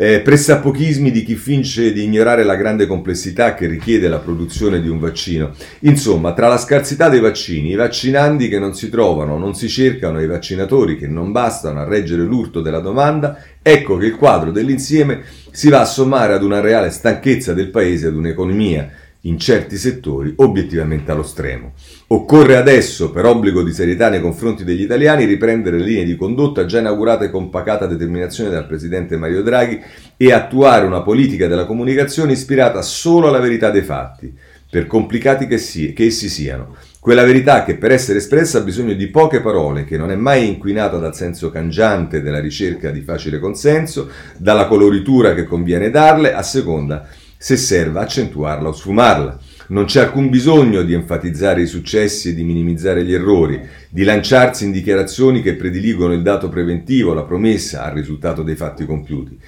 [0.00, 4.88] eh, pressapochismi di chi finge di ignorare la grande complessità che richiede la produzione di
[4.88, 5.50] un vaccino.
[5.80, 10.22] Insomma, tra la scarsità dei vaccini, i vaccinandi che non si trovano, non si cercano
[10.22, 15.22] i vaccinatori che non bastano a reggere l'urto della domanda, ecco che il quadro dell'insieme
[15.50, 18.88] si va a sommare ad una reale stanchezza del paese ad un'economia
[19.22, 21.72] in certi settori obiettivamente allo stremo.
[22.08, 26.64] Occorre adesso, per obbligo di serietà nei confronti degli italiani, riprendere le linee di condotta
[26.64, 29.80] già inaugurate con pacata determinazione dal Presidente Mario Draghi
[30.16, 34.32] e attuare una politica della comunicazione ispirata solo alla verità dei fatti,
[34.70, 36.76] per complicati che, si, che essi siano.
[37.00, 40.46] Quella verità che per essere espressa ha bisogno di poche parole, che non è mai
[40.46, 46.42] inquinata dal senso cangiante della ricerca di facile consenso, dalla coloritura che conviene darle, a
[46.42, 49.38] seconda se serve accentuarla o sfumarla.
[49.68, 54.64] Non c'è alcun bisogno di enfatizzare i successi e di minimizzare gli errori, di lanciarsi
[54.64, 59.38] in dichiarazioni che prediligono il dato preventivo, la promessa al risultato dei fatti compiuti.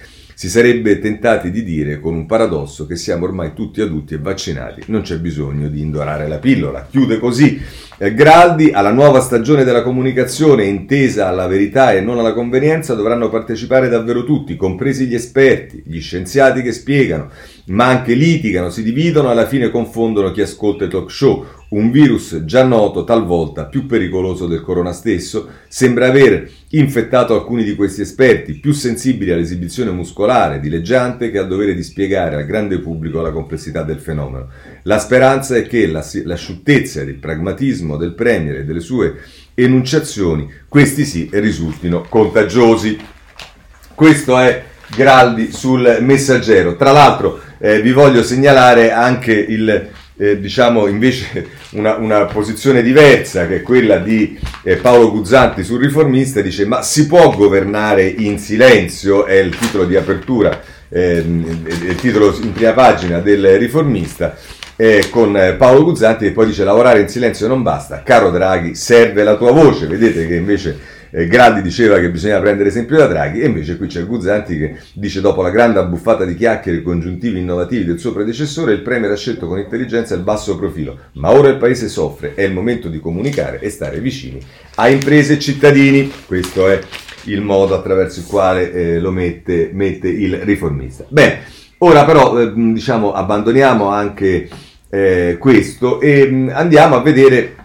[0.41, 4.85] Si sarebbe tentati di dire con un paradosso che siamo ormai tutti adulti e vaccinati,
[4.87, 6.87] non c'è bisogno di indorare la pillola.
[6.91, 7.61] Chiude così
[7.99, 13.29] eh, Graldi, alla nuova stagione della comunicazione intesa alla verità e non alla convenienza dovranno
[13.29, 17.29] partecipare davvero tutti, compresi gli esperti, gli scienziati che spiegano,
[17.67, 21.45] ma anche litigano, si dividono e alla fine confondono chi ascolta i talk show.
[21.69, 27.75] Un virus già noto, talvolta più pericoloso del corona stesso, sembra aver infettato alcuni di
[27.75, 33.21] questi esperti, più sensibili all'esibizione muscolare, dileggiante, che al dovere di spiegare al grande pubblico
[33.21, 34.49] la complessità del fenomeno.
[34.83, 39.17] La speranza è che la, l'asciuttezza ed il pragmatismo del Premier e delle sue
[39.55, 42.97] enunciazioni, questi sì, risultino contagiosi.
[43.95, 46.77] Questo è Graldi sul messaggero.
[46.77, 49.89] Tra l'altro eh, vi voglio segnalare anche il,
[50.21, 55.81] eh, diciamo invece una, una, posizione diversa che è quella di eh, Paolo Guzzanti sul
[55.81, 61.95] riformista, dice ma si può governare in silenzio, è il titolo di apertura, ehm, il
[61.95, 64.37] titolo in prima pagina del riformista
[64.77, 68.75] eh, con eh, Paolo Guzzanti che poi dice lavorare in silenzio non basta, caro Draghi,
[68.75, 70.79] serve la tua voce, vedete che invece
[71.11, 74.77] eh, Grandi diceva che bisogna prendere esempio da Draghi e invece qui c'è Guzzanti che
[74.95, 79.11] dice dopo la grande abbuffata di chiacchiere e congiuntivi innovativi del suo predecessore il Premier
[79.11, 82.89] ha scelto con intelligenza il basso profilo, ma ora il Paese soffre, è il momento
[82.89, 84.41] di comunicare e stare vicini
[84.77, 86.81] a imprese e cittadini, questo è
[87.25, 91.05] il modo attraverso il quale eh, lo mette, mette il riformista.
[91.09, 91.41] Bene,
[91.79, 94.49] ora però eh, diciamo abbandoniamo anche
[94.89, 97.57] eh, questo e mh, mm, andiamo a vedere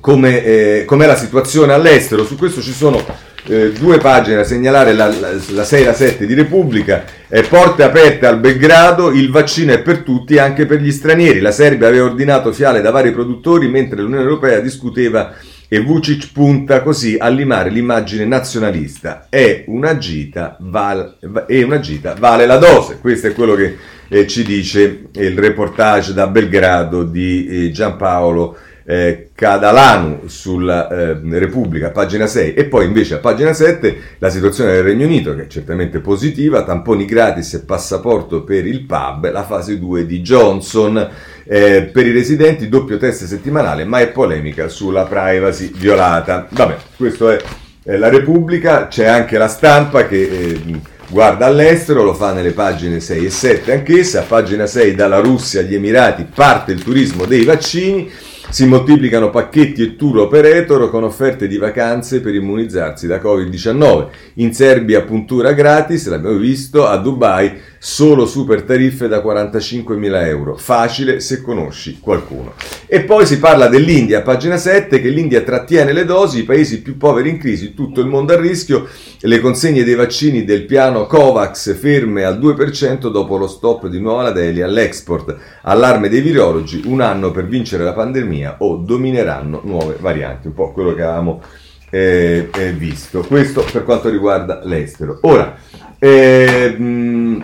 [0.00, 2.24] come, eh, com'è la situazione all'estero.
[2.24, 3.04] Su questo ci sono
[3.46, 7.42] eh, due pagine da segnalare, la, la, la 6 e la 7 di Repubblica, eh,
[7.42, 11.40] porte aperte al Belgrado, il vaccino è per tutti anche per gli stranieri.
[11.40, 15.34] La Serbia aveva ordinato fiale da vari produttori mentre l'Unione Europea discuteva
[15.70, 19.26] e Vucic punta così a limare l'immagine nazionalista.
[19.28, 22.98] È una gita, val, è una gita vale la dose.
[23.00, 23.76] Questo è quello che
[24.08, 28.56] eh, ci dice il reportage da Belgrado di eh, Giampaolo
[28.90, 34.72] eh, Cadalanu sulla eh, Repubblica, pagina 6, e poi invece a pagina 7 la situazione
[34.72, 39.44] del Regno Unito, che è certamente positiva, tamponi gratis e passaporto per il pub, la
[39.44, 41.06] fase 2 di Johnson,
[41.44, 46.48] eh, per i residenti doppio test settimanale, ma è polemica sulla privacy violata.
[46.50, 47.38] Vabbè, questo è
[47.82, 50.62] la Repubblica, c'è anche la stampa che eh,
[51.10, 55.60] guarda all'estero, lo fa nelle pagine 6 e 7 anch'essa, a pagina 6 dalla Russia
[55.60, 58.10] agli Emirati parte il turismo dei vaccini,
[58.50, 64.08] si moltiplicano pacchetti e tour operator con offerte di vacanze per immunizzarsi da Covid-19.
[64.34, 70.56] In Serbia puntura gratis, l'abbiamo visto, a Dubai solo super tariffe da 45.000 euro.
[70.56, 72.54] Facile se conosci qualcuno.
[72.86, 76.96] E poi si parla dell'India, pagina 7, che l'India trattiene le dosi, i paesi più
[76.96, 78.86] poveri in crisi, tutto il mondo a rischio,
[79.20, 84.30] le consegne dei vaccini del piano COVAX ferme al 2% dopo lo stop di Nuova
[84.30, 85.36] Delhi all'export.
[85.62, 90.72] Allarme dei virologi, un anno per vincere la pandemia o domineranno nuove varianti, un po'
[90.72, 91.42] quello che avevamo
[91.90, 93.20] eh, eh, visto.
[93.20, 95.18] Questo per quanto riguarda l'estero.
[95.22, 95.56] Ora,
[95.98, 97.42] eh, mh,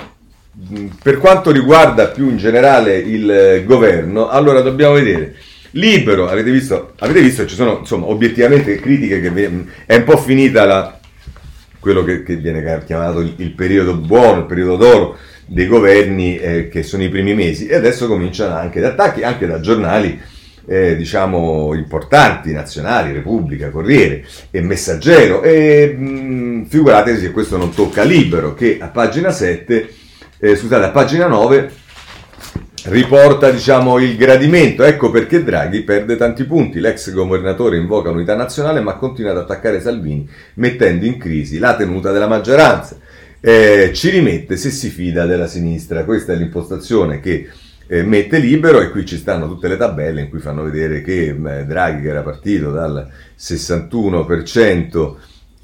[1.03, 5.35] per quanto riguarda più in generale il governo, allora dobbiamo vedere.
[5.73, 10.65] Libero, avete visto, avete visto ci sono insomma obiettivamente critiche che è un po' finita
[10.65, 11.01] la,
[11.81, 16.69] quello che, che, viene chiamato il, il, periodo buono, il periodo d'oro dei governi eh,
[16.69, 20.17] che sono i primi mesi e adesso cominciano anche da attacchi anche da giornali
[20.67, 28.05] eh, diciamo importanti nazionali, Repubblica, Corriere e Messaggero e mh, figuratevi se questo non tocca
[28.05, 30.03] Libero che a pagina 7
[30.45, 31.71] eh, scusate, a pagina 9
[32.85, 34.83] riporta diciamo, il gradimento.
[34.83, 36.81] Ecco perché Draghi perde tanti punti.
[36.81, 42.13] L'ex governatore invoca unità nazionale ma continua ad attaccare Salvini mettendo in crisi la tenuta
[42.13, 42.99] della maggioranza.
[43.41, 46.05] Eh, ci rimette se si fida della sinistra.
[46.05, 47.49] Questa è l'impostazione che
[47.87, 51.29] eh, mette libero e qui ci stanno tutte le tabelle in cui fanno vedere che
[51.29, 55.15] eh, Draghi che era partito dal 61%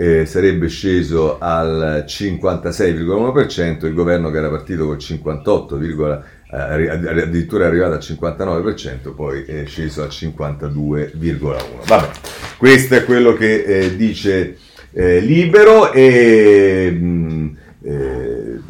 [0.00, 7.66] eh, sarebbe sceso al 56,1%, il governo che era partito col 58, eh, addirittura è
[7.66, 11.86] arrivato al 59%, poi è sceso al 52,1%.
[11.86, 12.08] Vabbè,
[12.56, 14.56] questo è quello che eh, dice
[14.90, 17.48] eh, Libero e mh, mm,
[17.82, 18.60] eh,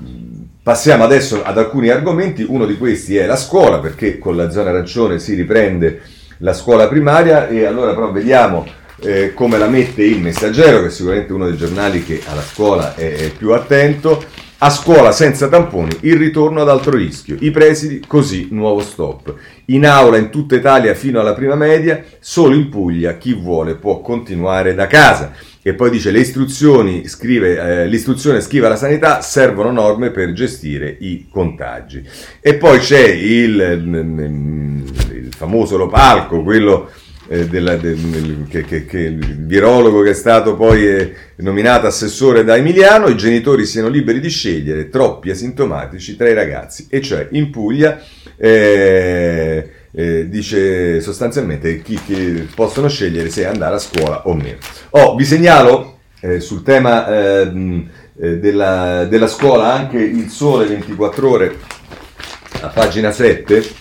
[0.64, 4.70] passiamo adesso ad alcuni argomenti, uno di questi è la scuola, perché con la zona
[4.70, 6.00] arancione si riprende
[6.38, 8.66] la scuola primaria e allora però vediamo
[9.02, 12.94] eh, come la mette il Messaggero, che è sicuramente uno dei giornali che alla scuola
[12.94, 14.24] è, è più attento.
[14.62, 17.34] A scuola senza tamponi, il ritorno ad altro rischio.
[17.40, 19.34] I presidi, così, nuovo stop.
[19.66, 24.02] In aula in tutta Italia fino alla prima media, solo in Puglia chi vuole può
[24.02, 25.32] continuare da casa.
[25.62, 30.94] E poi dice le istruzioni, scrive, eh, l'istruzione scrive alla sanità, servono norme per gestire
[31.00, 32.02] i contagi.
[32.40, 36.90] E poi c'è il, mm, mm, il famoso Lopalco, quello
[37.32, 42.42] eh, della, del, che, che, che, il virologo che è stato poi eh, nominato assessore
[42.42, 47.28] da Emiliano, i genitori siano liberi di scegliere troppi asintomatici tra i ragazzi, e cioè
[47.30, 48.02] in Puglia
[48.36, 54.58] eh, eh dice sostanzialmente chi, chi, possono scegliere se andare a scuola o meno.
[54.90, 55.98] Oh, vi segnalo
[56.38, 61.56] sul tema della, della scuola anche il sole 24 ore
[62.60, 63.79] a pagina 7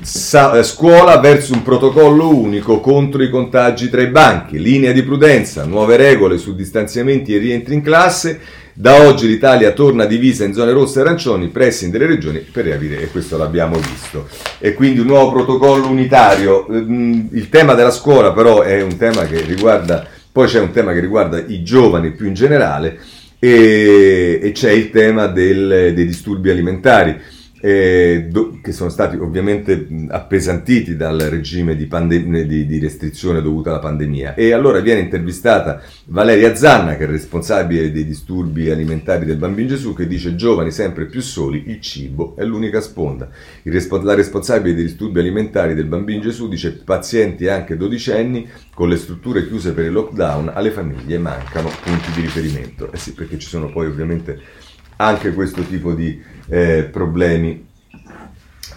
[0.00, 5.02] Sa- eh, scuola verso un protocollo unico contro i contagi tra i banchi, linea di
[5.02, 8.38] prudenza, nuove regole su distanziamenti e rientri in classe.
[8.72, 13.02] Da oggi l'Italia torna divisa in zone rosse e arancioni, pressing delle regioni per riavere,
[13.02, 14.28] e questo l'abbiamo visto.
[14.60, 16.68] E quindi un nuovo protocollo unitario.
[16.68, 20.92] Ehm, il tema della scuola però è un tema che riguarda, poi c'è un tema
[20.92, 23.00] che riguarda i giovani più in generale
[23.40, 27.20] e, e c'è il tema del, dei disturbi alimentari
[27.60, 33.70] eh, do, che sono stati ovviamente appesantiti dal regime di, pandem- di, di, restrizione dovuta
[33.70, 34.34] alla pandemia.
[34.34, 39.94] E allora viene intervistata Valeria Zanna, che è responsabile dei disturbi alimentari del Bambino Gesù,
[39.94, 43.28] che dice giovani sempre più soli, il cibo è l'unica sponda.
[43.64, 48.96] Respo- la responsabile dei disturbi alimentari del Bambino Gesù dice pazienti anche dodicenni con le
[48.96, 52.92] strutture chiuse per il lockdown, alle famiglie mancano punti di riferimento.
[52.92, 54.66] Eh sì, perché ci sono poi ovviamente
[55.00, 57.66] anche questo tipo di eh, problemi.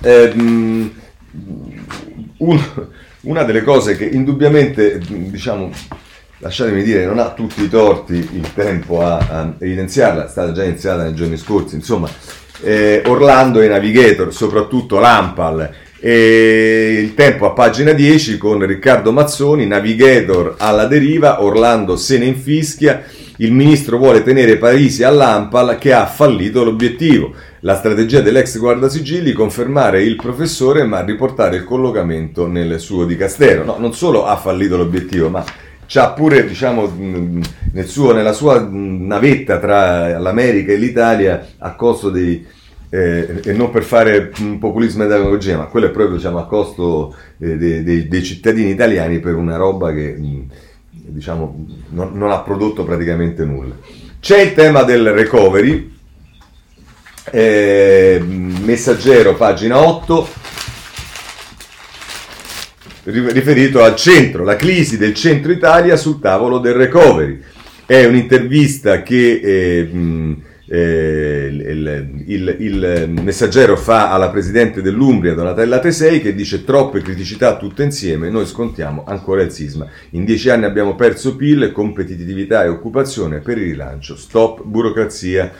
[0.01, 0.31] Eh,
[2.37, 2.59] un,
[3.21, 5.71] una delle cose che indubbiamente, diciamo,
[6.39, 10.63] lasciatemi dire, non ha tutti i torti il tempo a, a evidenziarla, è stata già
[10.63, 12.09] iniziata nei giorni scorsi, insomma,
[12.63, 15.69] eh, Orlando e Navigator, soprattutto l'Ampal,
[16.03, 22.25] e il tempo a pagina 10 con Riccardo Mazzoni, Navigator alla deriva, Orlando se ne
[22.25, 23.03] infischia,
[23.37, 27.33] il ministro vuole tenere Parisi all'Ampal che ha fallito l'obiettivo.
[27.63, 33.63] La strategia dell'ex guardasigilli confermare il professore ma riportare il collocamento nel suo dicastero.
[33.63, 35.45] No, non solo ha fallito l'obiettivo, ma
[35.85, 42.43] c'ha pure, diciamo, nel suo, nella sua navetta tra l'America e l'Italia a costo dei,
[42.89, 46.47] eh, e non per fare un populismo e demagogia, ma quello è proprio diciamo, a
[46.47, 50.17] costo eh, dei, dei, dei, cittadini italiani per una roba che
[50.89, 53.75] diciamo, non, non, ha prodotto praticamente nulla.
[54.19, 55.99] C'è il tema del recovery,
[57.29, 60.29] eh, messaggero, pagina 8,
[63.03, 67.39] riferito al centro, la crisi del centro Italia sul tavolo del recovery.
[67.85, 69.89] È un'intervista che eh,
[70.73, 77.57] eh, il, il, il, messaggero fa alla presidente dell'Umbria, Donatella Tesei, che dice troppe criticità
[77.57, 79.85] tutte insieme, noi scontiamo ancora il sisma.
[80.11, 85.51] In dieci anni abbiamo perso PIL, competitività e occupazione per il rilancio, stop burocrazia.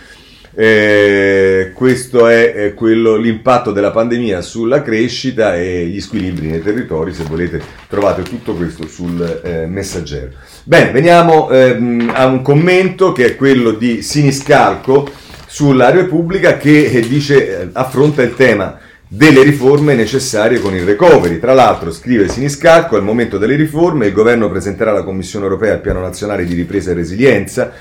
[0.53, 7.13] Eh, questo è, quello, l'impatto della pandemia sulla crescita e gli squilibri nei territori.
[7.13, 10.31] Se volete, trovate tutto questo sul eh, messaggero.
[10.63, 15.09] Bene, veniamo ehm, a un commento che è quello di Siniscalco
[15.47, 18.77] sulla Repubblica che eh, dice, eh, affronta il tema
[19.07, 21.39] delle riforme necessarie con il recovery.
[21.39, 25.81] Tra l'altro, scrive Siniscalco, al momento delle riforme il governo presenterà alla Commissione europea il
[25.81, 27.73] piano nazionale di ripresa e resilienza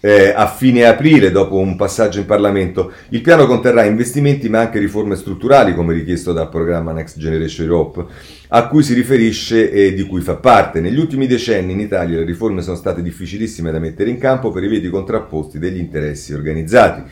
[0.00, 2.92] eh, a fine aprile, dopo un passaggio in Parlamento.
[3.10, 8.04] Il piano conterrà investimenti ma anche riforme strutturali, come richiesto dal programma Next Generation Europe,
[8.48, 10.80] a cui si riferisce e di cui fa parte.
[10.80, 14.64] Negli ultimi decenni in Italia le riforme sono state difficilissime da mettere in campo per
[14.64, 17.02] i veti contrapposti degli interessi organizzati.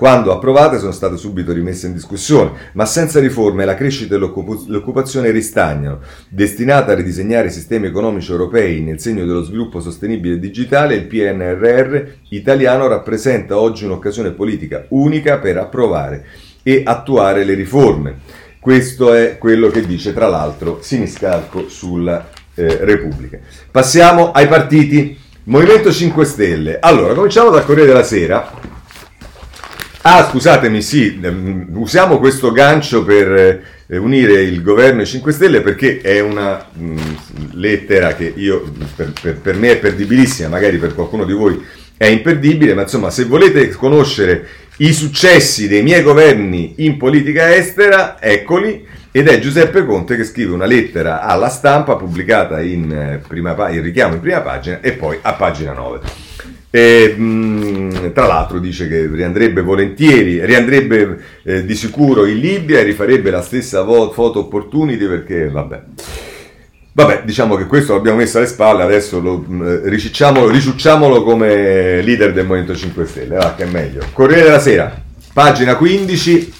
[0.00, 5.30] Quando approvate sono state subito rimesse in discussione, ma senza riforme la crescita e l'occupazione
[5.30, 5.98] ristagnano.
[6.30, 11.04] Destinata a ridisegnare i sistemi economici europei nel segno dello sviluppo sostenibile e digitale, il
[11.04, 16.24] PNRR italiano rappresenta oggi un'occasione politica unica per approvare
[16.62, 18.20] e attuare le riforme.
[18.58, 23.38] Questo è quello che dice tra l'altro Siniscalco sulla eh, Repubblica.
[23.70, 25.18] Passiamo ai partiti.
[25.42, 26.78] Movimento 5 Stelle.
[26.80, 28.59] Allora, cominciamo dal Corriere della Sera
[30.02, 35.30] Ah, scusatemi, sì, ehm, usiamo questo gancio per eh, unire il governo e i 5
[35.30, 36.96] Stelle perché è una mh, mm,
[37.52, 41.62] lettera che io, per, per, per, me è perdibilissima, magari per qualcuno di voi
[41.98, 44.46] è imperdibile, ma insomma se volete conoscere
[44.78, 50.54] i successi dei miei governi in politica estera, eccoli, ed è Giuseppe Conte che scrive
[50.54, 55.18] una lettera alla stampa pubblicata in, eh, prima, in richiamo in prima pagina e poi
[55.20, 56.29] a pagina 9.
[56.70, 62.84] E, mh, tra l'altro dice che riandrebbe volentieri, riandrebbe eh, di sicuro in Libia e
[62.84, 65.82] rifarebbe la stessa vo- foto opportunity perché vabbè.
[66.92, 69.44] Vabbè, diciamo che questo l'abbiamo messo alle spalle, adesso lo,
[69.84, 74.04] ricicciamolo, riciucciamolo come leader del Movimento 5 Stelle, va che è meglio.
[74.12, 75.00] Corriere della Sera,
[75.32, 76.52] pagina 15,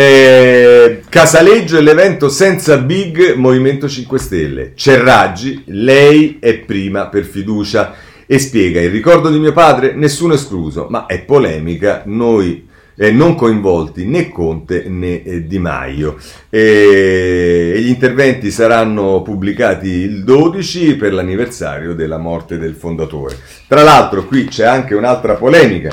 [0.00, 4.72] eh, Casaleggio è l'evento senza big Movimento 5 Stelle.
[4.76, 7.94] Cerraggi, lei è prima per fiducia
[8.24, 13.34] e spiega il ricordo di mio padre, nessuno escluso, ma è polemica, noi eh, non
[13.34, 16.16] coinvolti né Conte né eh, Di Maio.
[16.48, 23.36] E, e gli interventi saranno pubblicati il 12 per l'anniversario della morte del fondatore.
[23.66, 25.90] Tra l'altro qui c'è anche un'altra polemica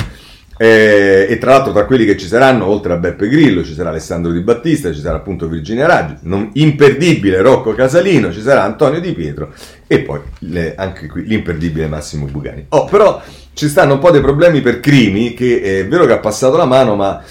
[0.57, 3.89] eh, e tra l'altro tra quelli che ci saranno, oltre a Beppe Grillo, ci sarà
[3.89, 8.99] Alessandro Di Battista, ci sarà appunto Virginia Raggi, non, imperdibile Rocco Casalino, ci sarà Antonio
[8.99, 9.53] Di Pietro
[9.87, 12.65] e poi le, anche qui l'imperdibile Massimo Bugani.
[12.69, 13.21] Oh, però
[13.53, 16.65] ci stanno un po' dei problemi per Crimi, che è vero che ha passato la
[16.65, 17.21] mano, ma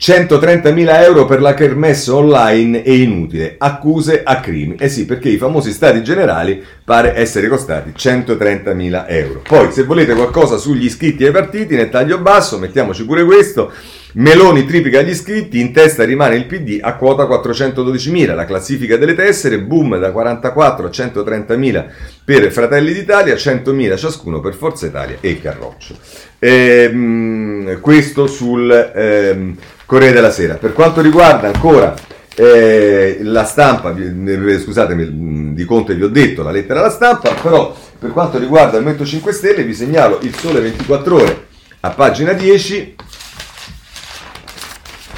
[0.00, 3.56] 130.000 euro per la kermesse online è inutile.
[3.58, 4.76] Accuse a crimi.
[4.78, 9.42] Eh sì, perché i famosi stati generali pare essere costati 130.000 euro.
[9.46, 13.70] Poi, se volete qualcosa sugli iscritti ai partiti, nel taglio basso, mettiamoci pure questo.
[14.14, 18.34] Meloni triplica gli iscritti, in testa rimane il PD a quota 412.000.
[18.34, 21.84] La classifica delle tessere, boom da 44 a 130.000
[22.24, 25.94] per Fratelli d'Italia, 100.000 ciascuno per Forza Italia e Carroccio.
[26.38, 29.56] Ehm, questo sul ehm,
[29.90, 30.54] Corriere della Sera.
[30.54, 31.96] Per quanto riguarda ancora
[32.36, 38.12] eh, la stampa, scusatemi, di Conte vi ho detto la lettera alla stampa, però per
[38.12, 41.46] quanto riguarda il Movimento 5 Stelle vi segnalo il Sole 24 Ore
[41.80, 42.94] a pagina 10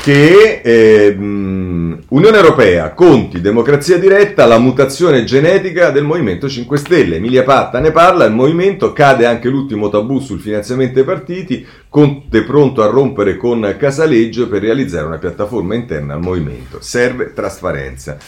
[0.02, 7.16] che eh, Unione Europea, Conti, democrazia diretta, la mutazione genetica del Movimento 5 Stelle.
[7.16, 12.42] Emilia Patta ne parla, il movimento cade anche l'ultimo tabù sul finanziamento ai partiti, Conte
[12.42, 16.78] pronto a rompere con Casaleggio per realizzare una piattaforma interna al movimento.
[16.80, 18.18] Serve trasparenza.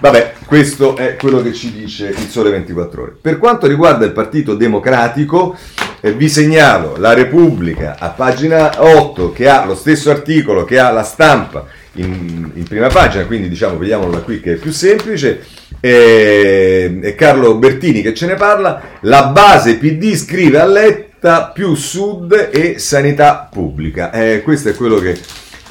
[0.00, 3.16] Vabbè, questo è quello che ci dice il Sole 24 Ore.
[3.20, 5.56] Per quanto riguarda il Partito Democratico,
[6.00, 10.92] eh, vi segnalo la Repubblica a pagina 8 che ha lo stesso articolo che ha
[10.92, 15.44] la stampa in, in prima pagina, quindi diciamo vediamolo da qui che è più semplice.
[15.80, 18.80] E, e Carlo Bertini che ce ne parla.
[19.00, 24.12] La base PD scrive a Letta più sud e sanità pubblica.
[24.12, 25.18] Eh, questo è quello che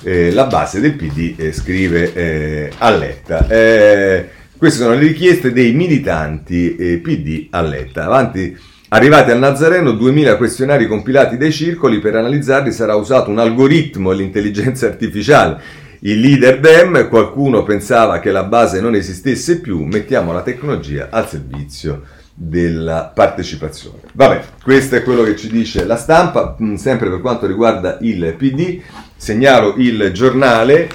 [0.03, 3.47] eh, la base del PD eh, scrive eh, a Letta.
[3.47, 7.59] Eh, queste sono le richieste dei militanti eh, PD a.
[8.03, 8.57] Avanti
[8.89, 14.15] Arrivati al Nazareno, 2000 questionari compilati dai circoli, per analizzarli sarà usato un algoritmo e
[14.15, 15.61] l'intelligenza artificiale.
[15.99, 21.27] Il leader Dem, qualcuno pensava che la base non esistesse più, mettiamo la tecnologia al
[21.27, 22.03] servizio
[22.39, 23.97] della partecipazione.
[24.13, 28.35] Vabbè, questo è quello che ci dice la stampa, mm, sempre per quanto riguarda il
[28.37, 28.79] PD,
[29.15, 30.87] segnalo il giornale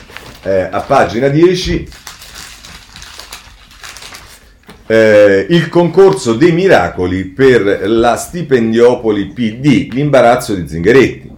[0.43, 1.89] eh, a pagina 10
[4.87, 11.31] eh, il concorso dei miracoli per la stipendiopoli PD, l'imbarazzo di Zingaretti.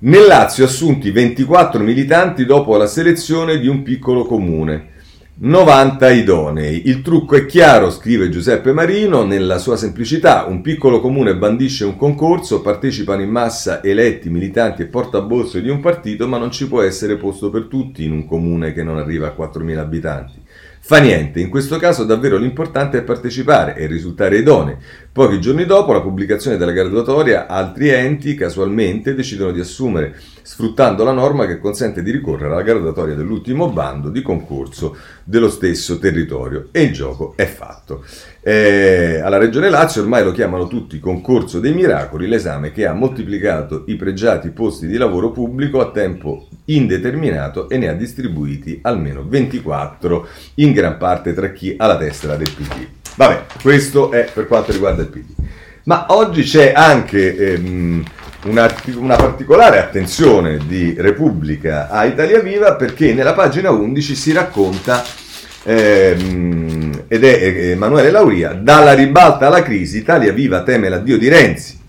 [0.00, 4.94] Nel Lazio assunti 24 militanti dopo la selezione di un piccolo comune.
[5.38, 6.88] 90 idonei.
[6.88, 10.46] Il trucco è chiaro, scrive Giuseppe Marino, nella sua semplicità.
[10.46, 15.80] Un piccolo comune bandisce un concorso, partecipano in massa eletti, militanti e portaborse di un
[15.80, 19.26] partito, ma non ci può essere posto per tutti in un comune che non arriva
[19.26, 20.44] a 4.000 abitanti.
[20.86, 24.76] Fa niente, in questo caso davvero l'importante è partecipare e risultare idonei.
[25.10, 31.10] Pochi giorni dopo la pubblicazione della graduatoria, altri enti casualmente decidono di assumere, sfruttando la
[31.10, 36.68] norma che consente di ricorrere alla graduatoria dell'ultimo bando di concorso dello stesso territorio.
[36.70, 38.04] E il gioco è fatto.
[38.48, 43.82] Eh, alla Regione Lazio ormai lo chiamano tutti concorso dei miracoli, l'esame che ha moltiplicato
[43.88, 50.28] i pregiati posti di lavoro pubblico a tempo indeterminato e ne ha distribuiti almeno 24,
[50.54, 52.86] in gran parte tra chi ha la tessera del PD.
[53.16, 55.26] Vabbè, questo è per quanto riguarda il PD.
[55.86, 58.04] Ma oggi c'è anche ehm,
[58.44, 65.04] una, una, particolare attenzione di Repubblica a Italia Viva perché nella pagina 11 si racconta,
[65.64, 71.84] ehm, ed è Emanuele Lauria, dalla ribalta alla crisi, Italia Viva teme l'addio di Renzi.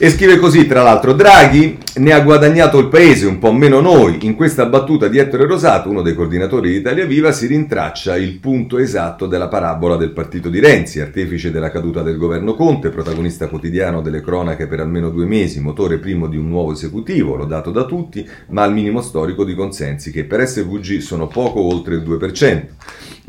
[0.00, 4.18] E scrive così, tra l'altro, Draghi ne ha guadagnato il paese, un po' meno noi.
[4.26, 8.38] In questa battuta di Ettore Rosato, uno dei coordinatori di Italia Viva, si rintraccia il
[8.38, 13.48] punto esatto della parabola del partito di Renzi, artefice della caduta del governo Conte, protagonista
[13.48, 17.84] quotidiano delle cronache per almeno due mesi, motore primo di un nuovo esecutivo, lodato da
[17.84, 22.66] tutti, ma al minimo storico di consensi che per SVG sono poco oltre il 2%.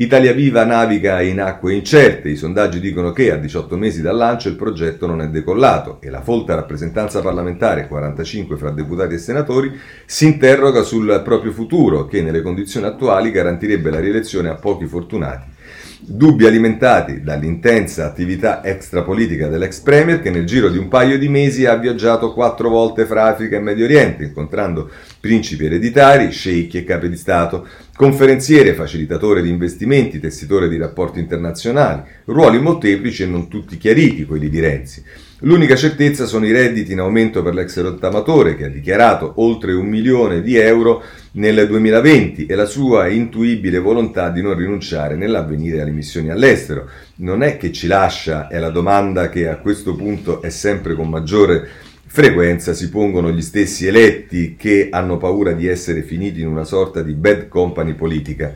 [0.00, 4.48] Italia Viva naviga in acque incerte, i sondaggi dicono che a 18 mesi dal lancio
[4.48, 9.78] il progetto non è decollato e la folta rappresentanza parlamentare, 45 fra deputati e senatori,
[10.06, 15.58] si interroga sul proprio futuro che nelle condizioni attuali garantirebbe la rielezione a pochi fortunati
[16.02, 21.66] Dubbi alimentati dall'intensa attività extrapolitica dell'ex premier che nel giro di un paio di mesi
[21.66, 24.90] ha viaggiato quattro volte fra Africa e Medio Oriente, incontrando
[25.20, 32.02] principi ereditari, sceicchi e capi di Stato, conferenziere, facilitatore di investimenti, tessitore di rapporti internazionali,
[32.24, 35.04] ruoli molteplici e non tutti chiariti, quelli di Renzi.
[35.42, 39.86] L'unica certezza sono i redditi in aumento per l'ex rottamatore che ha dichiarato oltre un
[39.86, 45.92] milione di euro nel 2020 e la sua intuibile volontà di non rinunciare nell'avvenire alle
[45.92, 46.90] missioni all'estero.
[47.16, 51.08] Non è che ci lascia, è la domanda che a questo punto è sempre con
[51.08, 51.68] maggiore
[52.12, 57.02] frequenza si pongono gli stessi eletti che hanno paura di essere finiti in una sorta
[57.02, 58.52] di bad company politica.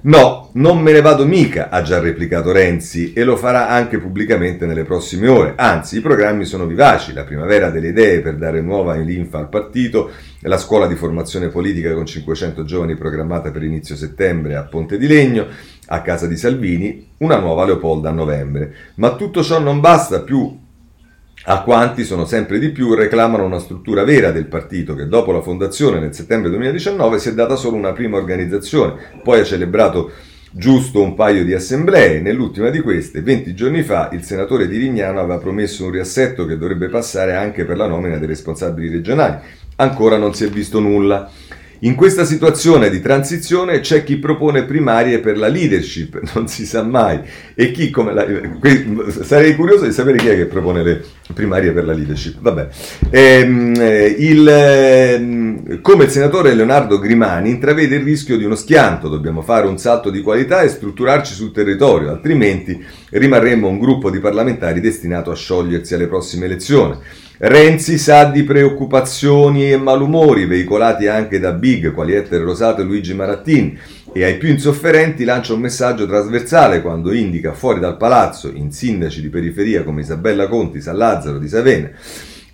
[0.00, 4.64] No, non me ne vado mica, ha già replicato Renzi e lo farà anche pubblicamente
[4.64, 5.54] nelle prossime ore.
[5.56, 10.12] Anzi, i programmi sono vivaci, la primavera delle idee per dare nuova linfa al partito,
[10.42, 15.08] la scuola di formazione politica con 500 giovani programmata per inizio settembre a Ponte di
[15.08, 15.46] Legno,
[15.86, 18.72] a casa di Salvini, una nuova Leopolda a novembre.
[18.96, 20.66] Ma tutto ciò non basta più
[21.50, 25.40] a quanti sono sempre di più reclamano una struttura vera del partito che dopo la
[25.40, 30.12] fondazione nel settembre 2019 si è data solo una prima organizzazione, poi ha celebrato
[30.50, 32.20] giusto un paio di assemblee.
[32.20, 36.58] Nell'ultima di queste, 20 giorni fa, il senatore di Rignano aveva promesso un riassetto che
[36.58, 39.38] dovrebbe passare anche per la nomina dei responsabili regionali.
[39.76, 41.30] Ancora non si è visto nulla.
[41.82, 46.82] In questa situazione di transizione c'è chi propone primarie per la leadership, non si sa
[46.82, 47.20] mai,
[47.54, 48.26] e chi come la...
[49.22, 52.40] Sarei curioso di sapere chi è che propone le primarie per la leadership.
[52.40, 52.68] Vabbè.
[53.10, 53.74] Ehm,
[54.18, 59.68] il, ehm, come il senatore Leonardo Grimani intravede il rischio di uno schianto, dobbiamo fare
[59.68, 65.30] un salto di qualità e strutturarci sul territorio, altrimenti rimarremmo un gruppo di parlamentari destinato
[65.30, 66.96] a sciogliersi alle prossime elezioni.
[67.40, 73.14] Renzi sa di preoccupazioni e malumori veicolati anche da Big, quali Etter Rosato e Luigi
[73.14, 73.78] Marattin,
[74.12, 79.20] e ai più insofferenti lancia un messaggio trasversale quando indica fuori dal palazzo, in sindaci
[79.20, 81.88] di periferia come Isabella Conti, San Lazzaro di Savena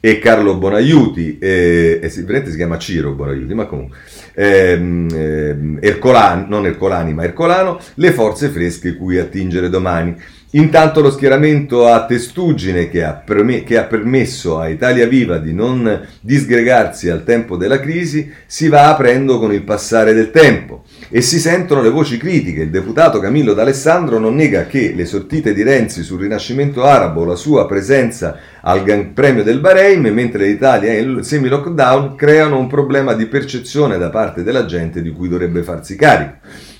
[0.01, 3.97] e Carlo Bonaiuti, eh, e si chiama Ciro Bonaiuti, ma comunque,
[4.35, 10.15] ehm, ehm, Ercolani, non Ercolani ma Ercolano, le forze fresche cui attingere domani.
[10.57, 15.53] Intanto lo schieramento a testuggine che ha, perme- che ha, permesso a Italia Viva di
[15.53, 21.23] non disgregarsi al tempo della crisi si va aprendo con il passare del tempo e
[21.23, 22.63] si sentono le voci critiche.
[22.63, 27.35] Il deputato Camillo D'Alessandro non nega che le sortite di Renzi sul rinascimento arabo, la
[27.35, 33.15] sua presenza al Gran Premio del Bahrain, mentre l'Italia è in semi-lockdown, creano un problema
[33.15, 36.37] di percezione da parte della gente di cui dovrebbe farsi carico.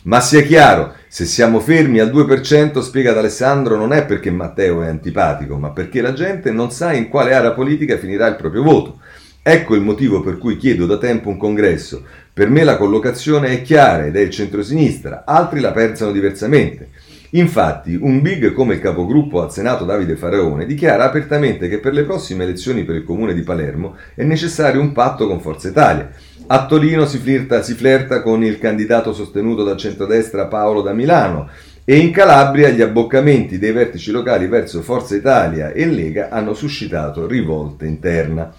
[0.07, 4.89] Ma sia chiaro, se siamo fermi al 2%, spiega Alessandro, non è perché Matteo è
[4.89, 9.01] antipatico, ma perché la gente non sa in quale area politica finirà il proprio voto.
[9.43, 12.05] Ecco il motivo per cui chiedo da tempo un congresso.
[12.35, 16.91] Per me la collocazione è chiara ed è il centrosinistra, altri la pensano diversamente.
[17.31, 22.05] Infatti, un big come il capogruppo al Senato Davide Faraone dichiara apertamente che per le
[22.05, 26.11] prossime elezioni per il comune di Palermo è necessario un patto con Forza Italia.
[26.47, 31.49] A Torino si flirta, si flirta con il candidato sostenuto dal centrodestra Paolo da Milano
[31.87, 37.27] e in Calabria gli abboccamenti dei vertici locali verso Forza Italia e Lega hanno suscitato
[37.27, 38.53] rivolte interna.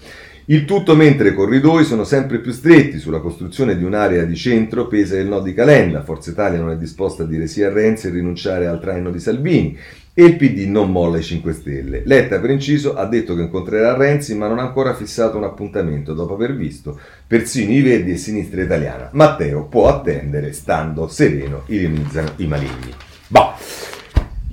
[0.45, 4.87] Il tutto mentre i corridoi sono sempre più stretti sulla costruzione di un'area di centro
[4.87, 6.01] pesa il no di Calenda.
[6.01, 9.19] Forza Italia non è disposta a dire sì a Renzi e rinunciare al traino di
[9.19, 9.77] Salvini
[10.17, 12.03] e il PD non molla i 5 Stelle.
[12.05, 16.13] Letta, per inciso, ha detto che incontrerà Renzi ma non ha ancora fissato un appuntamento
[16.13, 16.97] dopo aver visto
[17.27, 19.09] persino i Verdi e Sinistra Italiana.
[19.11, 22.93] Matteo può attendere stando sereno, ironizzano i maligni.
[23.27, 23.55] Bah.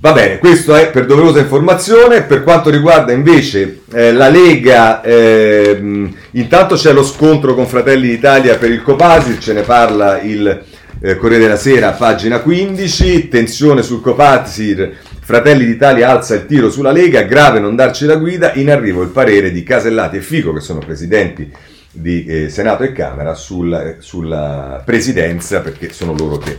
[0.01, 2.23] Va bene, questo è per doverosa informazione.
[2.23, 8.57] Per quanto riguarda invece eh, la Lega, eh, intanto c'è lo scontro con Fratelli d'Italia
[8.57, 10.61] per il Copasir, ce ne parla il
[11.05, 16.93] eh, Corriere della Sera, pagina 15, tensione sul Copasir, Fratelli d'Italia alza il tiro sulla
[16.93, 20.61] Lega, grave non darci la guida, in arrivo il parere di Casellati e Fico, che
[20.61, 21.51] sono presidenti
[21.91, 26.57] di eh, Senato e Camera, sul, sulla presidenza, perché sono loro che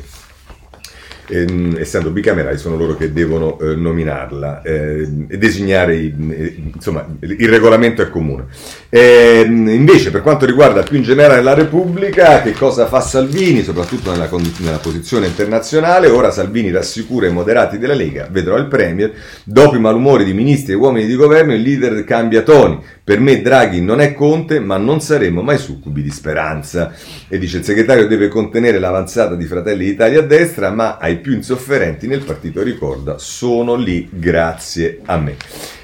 [1.35, 7.07] ehm, essendo bicamerali sono loro che devono eh, nominarla eh, e designare, i, eh, insomma,
[7.21, 8.47] il regolamento è comune.
[8.89, 14.11] Eh, invece per quanto riguarda più in generale la Repubblica, che cosa fa Salvini, soprattutto
[14.11, 14.29] nella,
[14.59, 16.09] nella posizione internazionale?
[16.09, 19.13] Ora Salvini rassicura i moderati della Lega, vedrò il Premier,
[19.45, 23.43] dopo i malumori di ministri e uomini di governo il leader cambia toni, per me
[23.43, 26.93] Draghi non è Conte, ma non saremo mai succubi di speranza.
[27.29, 31.33] E dice il segretario deve contenere l'avanzata di Fratelli d'Italia a destra, ma ai più
[31.33, 35.37] insofferenti nel partito ricorda sono lì grazie a me.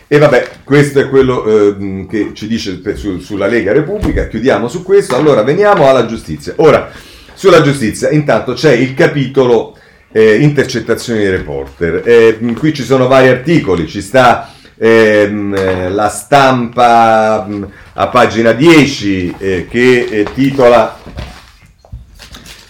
[0.06, 4.82] E vabbè, questo è quello eh, che ci dice su, sulla Lega Repubblica, chiudiamo su
[4.82, 6.52] questo, allora veniamo alla giustizia.
[6.56, 6.90] Ora,
[7.32, 9.78] sulla giustizia, intanto c'è il capitolo
[10.12, 17.46] eh, intercettazioni dei reporter, eh, qui ci sono vari articoli, ci sta ehm, la stampa
[17.94, 20.98] a pagina 10 eh, che eh, titola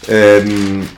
[0.06, 0.88] ehm,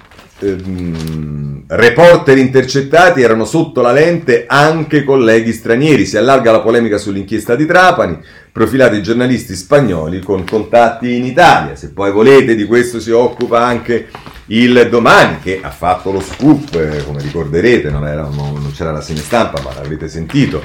[0.40, 6.04] ehm, reporter intercettati erano sotto la lente anche colleghi stranieri.
[6.04, 8.18] Si allarga la polemica sull'inchiesta di Trapani,
[8.52, 11.74] profilati giornalisti spagnoli con contatti in Italia.
[11.74, 14.08] Se poi volete, di questo si occupa anche
[14.46, 19.00] il domani, che ha fatto lo scoop, eh, come ricorderete, non, era, non c'era la
[19.00, 20.62] stampa, ma l'avete sentito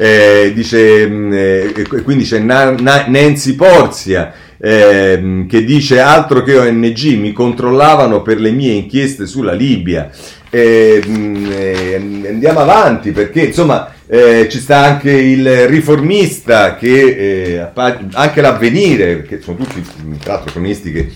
[0.00, 6.56] eh, dice, mm, eh, quindi c'è Na- Na- Nancy Porzia eh, che dice altro che
[6.58, 10.10] ONG mi controllavano per le mie inchieste sulla Libia.
[10.52, 19.22] Eh, andiamo avanti perché insomma eh, ci sta anche il riformista che eh, anche l'avvenire
[19.22, 19.80] che sono tutti
[20.18, 21.08] tra l'altro cronisti che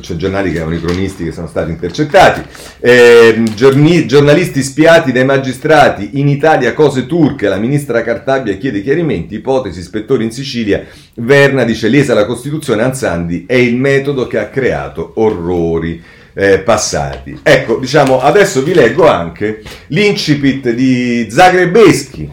[0.00, 2.42] c'è giornali che avevano i cronisti che sono stati intercettati,
[2.80, 9.36] eh, giorni, giornalisti spiati dai magistrati, in Italia cose turche, la ministra Cartabia chiede chiarimenti,
[9.36, 10.84] ipotesi, ispettori in Sicilia,
[11.14, 16.02] Verna dice lesa la Costituzione, Anzandi è il metodo che ha creato orrori.
[16.40, 17.40] Eh, passati.
[17.42, 22.30] Ecco, diciamo, adesso vi leggo anche l'incipit di Zagrebeschi,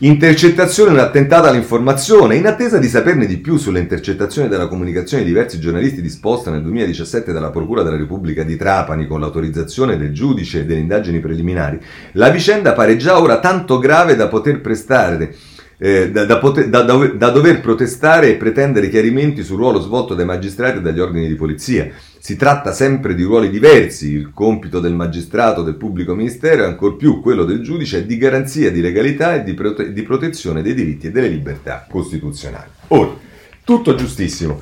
[0.00, 2.36] Intercettazione un attentato all'informazione.
[2.36, 6.62] In attesa di saperne di più sulle intercettazioni della comunicazione di diversi giornalisti disposta nel
[6.62, 11.80] 2017 dalla Procura della Repubblica di Trapani con l'autorizzazione del giudice e delle indagini preliminari,
[12.12, 15.34] la vicenda pare già ora tanto grave da poter prestare
[15.80, 20.24] eh, da, da, poter, da, da, dover protestare e pretendere chiarimenti sul ruolo svolto dai
[20.24, 21.88] magistrati e dagli ordini di polizia.
[22.18, 26.96] Si tratta sempre di ruoli diversi, il compito del magistrato, del pubblico ministero e ancor
[26.96, 30.74] più quello del giudice è di garanzia di legalità e di, prote- di protezione dei
[30.74, 32.70] diritti e delle libertà costituzionali.
[32.88, 33.14] Ora,
[33.62, 34.60] tutto giustissimo.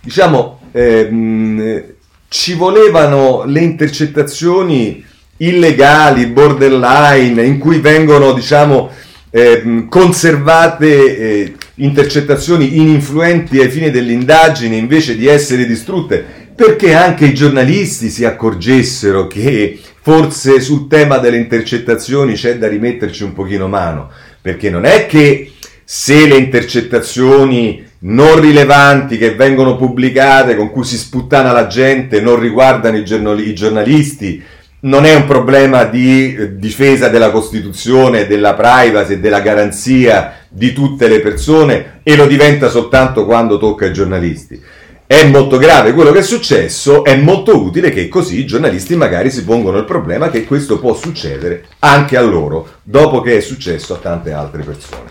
[0.00, 1.82] Diciamo, ehm,
[2.28, 5.04] ci volevano le intercettazioni
[5.38, 8.90] illegali, borderline, in cui vengono, diciamo,
[9.30, 16.24] eh, conservate eh, intercettazioni ininfluenti ai fini delle indagini invece di essere distrutte,
[16.54, 23.22] perché anche i giornalisti si accorgessero che forse sul tema delle intercettazioni c'è da rimetterci
[23.22, 24.10] un pochino mano,
[24.40, 25.52] perché non è che
[25.84, 32.38] se le intercettazioni non rilevanti che vengono pubblicate, con cui si sputtana la gente, non
[32.38, 34.42] riguardano i, giornalisti,
[34.80, 41.08] non è un problema di eh, difesa della Costituzione, della privacy della garanzia di tutte
[41.08, 44.60] le persone e lo diventa soltanto quando tocca ai giornalisti.
[45.06, 49.30] È molto grave quello che è successo, è molto utile che così i giornalisti magari
[49.30, 53.94] si pongono il problema che questo può succedere anche a loro, dopo che è successo
[53.94, 55.08] a tante altre persone.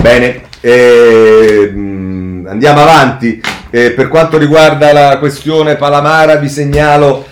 [0.00, 1.72] Bene, eh,
[2.46, 3.40] andiamo avanti.
[3.70, 7.24] Eh, per quanto riguarda la questione Palamara vi segnalo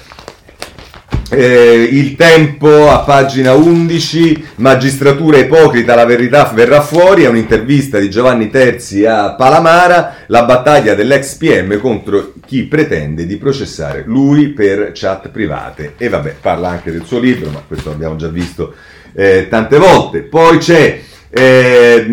[1.30, 8.08] eh, il tempo a pagina 11, magistratura ipocrita, la verità verrà fuori, è un'intervista di
[8.08, 14.92] Giovanni Terzi a Palamara, la battaglia dell'ex PM contro chi pretende di processare lui per
[14.94, 15.94] chat private.
[15.98, 18.74] E vabbè, parla anche del suo libro, ma questo l'abbiamo già visto
[19.14, 20.20] eh, tante volte.
[20.20, 21.00] Poi c'è...
[21.30, 22.06] Eh,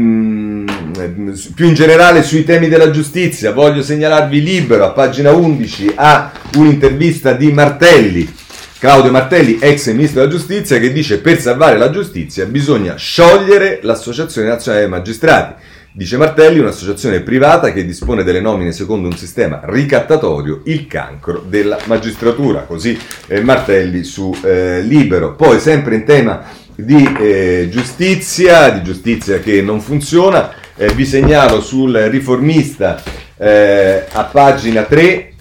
[1.55, 7.31] più in generale sui temi della giustizia, voglio segnalarvi libero a pagina 11 a un'intervista
[7.31, 8.29] di Martelli
[8.77, 14.49] Claudio Martelli, ex ministro della giustizia, che dice per salvare la giustizia bisogna sciogliere l'Associazione
[14.49, 15.63] Nazionale dei Magistrati.
[15.93, 21.79] Dice Martelli, un'associazione privata che dispone delle nomine secondo un sistema ricattatorio, il cancro della
[21.85, 22.63] magistratura.
[22.63, 25.35] Così eh, Martelli su eh, Libero.
[25.35, 26.43] Poi sempre in tema
[26.75, 33.01] di eh, giustizia, di giustizia che non funziona, eh, vi segnalo sul riformista
[33.37, 35.34] eh, a pagina 3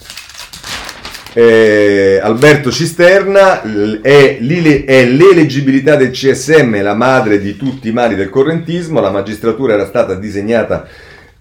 [1.35, 3.61] eh, Alberto Cisterna
[4.01, 9.87] è, l'eleggibilità del CSM la madre di tutti i mali del correntismo, la magistratura era
[9.87, 10.87] stata disegnata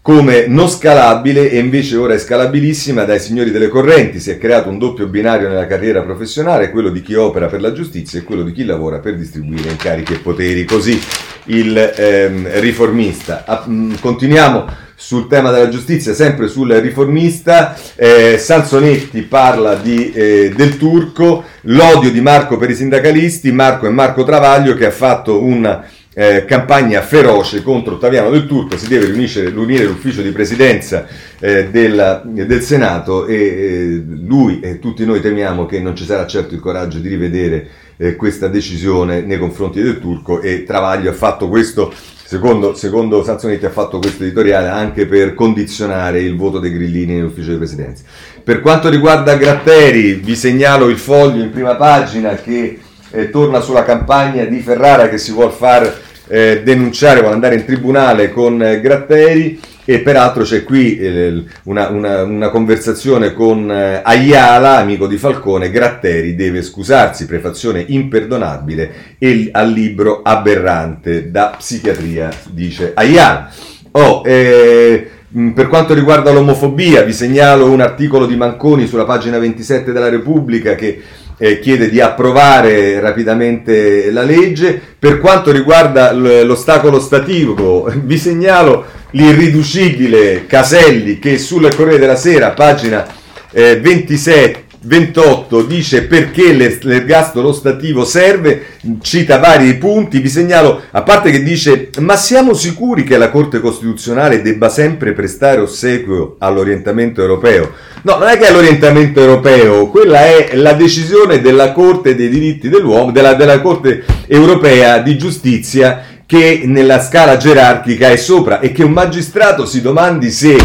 [0.02, 4.20] come non scalabile e invece ora è scalabilissima dai signori delle correnti.
[4.20, 7.72] Si è creato un doppio binario nella carriera professionale, quello di chi opera per la
[7.72, 10.66] giustizia e quello di chi lavora per distribuire incarichi e poteri.
[10.66, 11.00] Così
[11.46, 13.44] il ehm, riformista.
[13.46, 14.66] Ah, mh, mm, continuiamo
[14.96, 22.12] sul tema della giustizia, sempre sul riformista, eh, Sansonetti parla di, eh, del turco, l'odio
[22.12, 25.82] di Marco per i sindacalisti, Marco è Marco Travaglio che ha fatto un
[26.14, 31.08] eh, campagna feroce contro Ottaviano del Turco, si deve riunire, riunire l'ufficio di presidenza
[31.40, 36.28] eh, della, del Senato e eh, lui e tutti noi temiamo che non ci sarà
[36.28, 37.68] certo il coraggio di rivedere
[37.98, 41.94] eh, questa decisione nei confronti del Turco e Travaglio ha fatto questo
[42.34, 47.52] Secondo, secondo Sanzonetti ha fatto questo editoriale anche per condizionare il voto dei grillini nell'ufficio
[47.52, 48.06] di presidenza.
[48.44, 52.80] Per quanto riguarda Gratteri, vi segnalo il foglio in prima pagina che
[53.12, 55.96] eh, torna sulla campagna di Ferrara che si vuole far
[56.28, 61.90] eh, denunciare, vuole andare in tribunale con eh, Gratteri e peraltro c'è qui eh, una,
[61.90, 69.50] una, una, conversazione con eh, Ayala, amico di Falcone, Gratteri deve scusarsi, prefazione imperdonabile e
[69.52, 73.52] al libro aberrante da psichiatria, dice Ayala.
[73.92, 75.10] Oh, eh,
[75.54, 80.76] per quanto riguarda l'omofobia, vi segnalo un articolo di Manconi sulla pagina 27 della Repubblica
[80.76, 81.02] che
[81.38, 84.80] eh, chiede di approvare rapidamente la legge.
[84.98, 93.06] Per quanto riguarda l'ostacolo stativo, vi segnalo l'irriducibile Caselli che sul Corriere della Sera, pagina
[93.52, 98.66] eh, 27, 28 dice perché l'ergastolo stativo serve,
[99.02, 103.62] cita vari punti, vi segnalo, a parte che dice ma siamo sicuri che la Corte
[103.62, 107.72] Costituzionale debba sempre prestare ossequio all'orientamento europeo?
[108.02, 112.68] No, non è che è l'orientamento europeo, quella è la decisione della Corte dei diritti
[112.68, 118.84] dell'uomo, della, della Corte Europea di Giustizia che nella scala gerarchica è sopra e che
[118.84, 120.58] un magistrato si domandi se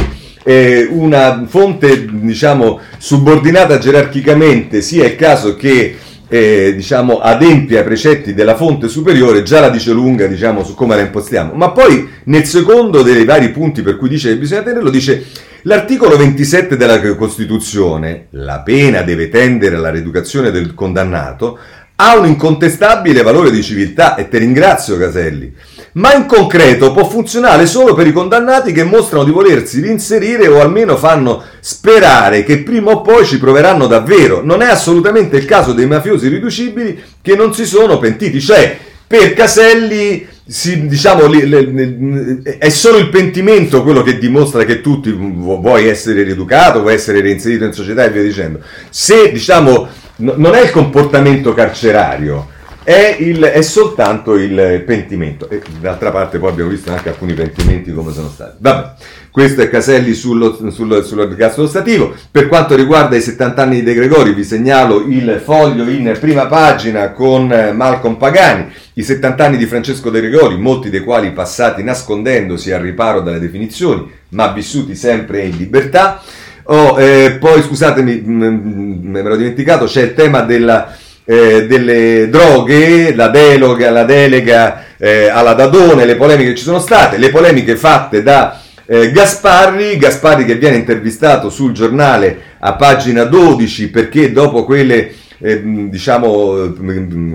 [0.45, 5.97] eh, una fonte diciamo subordinata gerarchicamente sia il caso che
[6.31, 10.97] eh, diciamo adempia ai precetti della fonte superiore già la dice lunga diciamo su come
[10.97, 11.53] la impostiamo.
[11.55, 15.25] Ma poi nel secondo dei vari punti per cui dice che bisogna tenerlo dice
[15.63, 21.59] L'articolo 27 della Costituzione, la pena deve tendere alla rieducazione del condannato,
[21.97, 25.53] ha un incontestabile valore di civiltà e te ringrazio Caselli,
[25.93, 30.61] ma in concreto può funzionare solo per i condannati che mostrano di volersi reinserire o
[30.61, 34.43] almeno fanno sperare che prima o poi ci proveranno davvero.
[34.45, 38.77] Non è assolutamente il caso dei mafiosi riducibili che non si sono pentiti, cioè
[39.07, 45.01] per Caselli si, diciamo, li, li, è solo il pentimento quello che dimostra che tu
[45.01, 48.61] vuoi essere rieducato, vuoi essere reinserito in società e via dicendo.
[48.91, 52.49] Se diciamo no, non è il comportamento carcerario,
[52.89, 55.51] è, il, è, soltanto il pentimento.
[55.51, 58.57] E d'altra parte poi abbiamo visto anche alcuni pentimenti come sono stati.
[58.61, 58.93] Vabbè,
[59.31, 62.15] questo è Caselli sullo, sullo, sull'ergastolo stativo.
[62.31, 66.47] Per quanto riguarda i 70 anni di De Gregori, vi segnalo il foglio in prima
[66.47, 68.73] pagina con Malcolm Pagani.
[68.95, 73.39] I 70 anni di Francesco De Gregori, molti dei quali passati nascondendosi al riparo dalle
[73.39, 76.23] definizioni, ma vissuti sempre in libertà.
[76.71, 80.97] Oh, eh, poi scusatemi, mm, mm, me l'ho dimenticato, c'è il tema della,
[81.31, 86.79] eh, delle droghe, la delega, la delega eh, alla Dadone, le polemiche che ci sono
[86.79, 93.25] state, le polemiche fatte da eh, Gasparri, Gasparri che viene intervistato sul giornale a pagina
[93.25, 95.61] 12 perché dopo quelle eh,
[95.91, 96.73] diciamo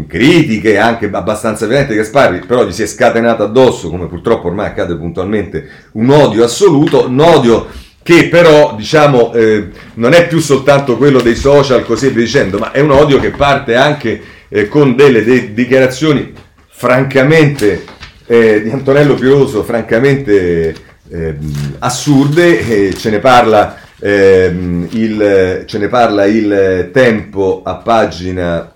[0.07, 4.97] critiche anche abbastanza violente Gasparri però gli si è scatenato addosso come purtroppo ormai accade
[4.97, 7.67] puntualmente un odio assoluto un odio
[8.03, 12.71] che però diciamo eh, non è più soltanto quello dei social così via dicendo, ma
[12.71, 16.33] è un odio che parte anche eh, con delle de- dichiarazioni
[16.67, 17.85] francamente
[18.27, 20.75] eh, di Antonello Piroso, francamente
[21.09, 28.73] ehm, assurde, ce ne parla ehm, il, ce ne parla il tempo a pagina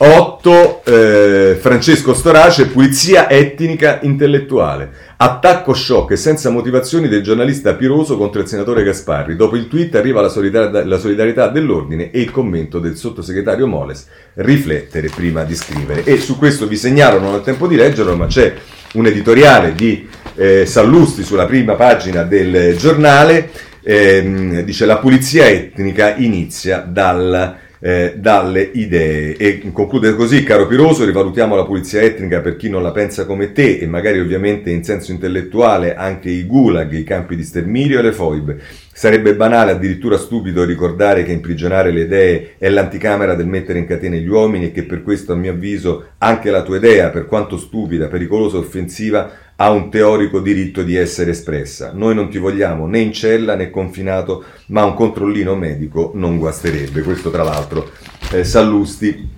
[0.00, 5.06] 8, ehm, eh, Francesco Storace, pulizia etnica intellettuale.
[5.20, 9.34] Attacco shock e senza motivazioni del giornalista Piroso contro il senatore Gasparri.
[9.34, 14.06] Dopo il tweet arriva la solidarietà, la solidarietà dell'ordine e il commento del sottosegretario Moles.
[14.34, 16.04] Riflettere prima di scrivere.
[16.04, 18.54] E su questo vi segnalo, non ho tempo di leggerlo, ma c'è
[18.92, 23.50] un editoriale di eh, Sallusti sulla prima pagina del giornale.
[23.82, 29.36] Eh, dice la pulizia etnica inizia dal eh, dalle idee.
[29.36, 33.52] E conclude così, caro Piroso, rivalutiamo la pulizia etnica per chi non la pensa come
[33.52, 38.02] te e magari ovviamente in senso intellettuale anche i gulag, i campi di sterminio e
[38.02, 38.60] le foibe.
[38.92, 44.18] Sarebbe banale, addirittura stupido, ricordare che imprigionare le idee è l'anticamera del mettere in catene
[44.18, 47.58] gli uomini e che per questo, a mio avviso, anche la tua idea, per quanto
[47.58, 49.30] stupida, pericolosa offensiva,
[49.60, 51.90] ha un teorico diritto di essere espressa.
[51.92, 57.02] Noi non ti vogliamo né in cella né confinato, ma un controllino medico non guasterebbe.
[57.02, 57.90] Questo tra l'altro
[58.30, 59.36] eh, Sallusti.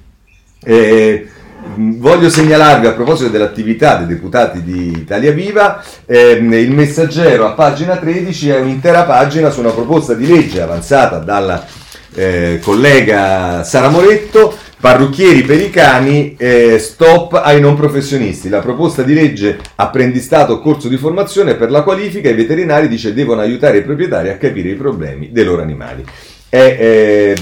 [0.62, 1.26] Eh,
[1.74, 7.96] voglio segnalarvi a proposito dell'attività dei deputati di Italia Viva, ehm, il messaggero a pagina
[7.96, 11.64] 13 è un'intera pagina su una proposta di legge avanzata dalla
[12.14, 18.48] eh, collega Sara Moretto Parrucchieri per i cani, eh, stop ai non professionisti.
[18.48, 23.42] La proposta di legge apprendistato corso di formazione per la qualifica, i veterinari dice devono
[23.42, 26.02] aiutare i proprietari a capire i problemi dei loro animali.
[26.48, 27.34] È, è,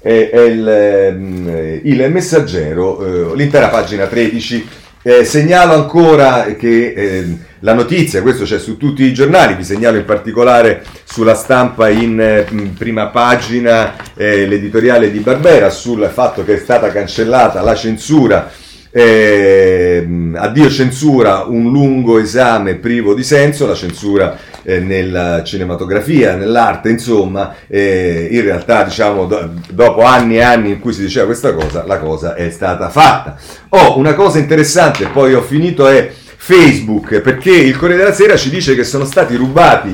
[0.00, 4.68] è, è il, il, messaggero, eh, l'intera pagina 13.
[5.02, 9.96] Eh, segnalo ancora che eh, la notizia, questo c'è su tutti i giornali, vi segnalo
[9.96, 16.44] in particolare sulla stampa in, eh, in prima pagina eh, l'editoriale di Barbera sul fatto
[16.44, 18.48] che è stata cancellata la censura
[18.92, 20.06] eh,
[20.36, 27.56] addio censura, un lungo esame privo di senso, la censura eh, nella cinematografia, nell'arte, insomma,
[27.66, 31.84] eh, in realtà diciamo do, dopo anni e anni in cui si diceva questa cosa,
[31.84, 33.36] la cosa è stata fatta.
[33.70, 36.10] Oh, una cosa interessante, poi ho finito, è
[36.46, 39.92] Facebook, perché il Corriere della Sera ci dice che sono stati rubati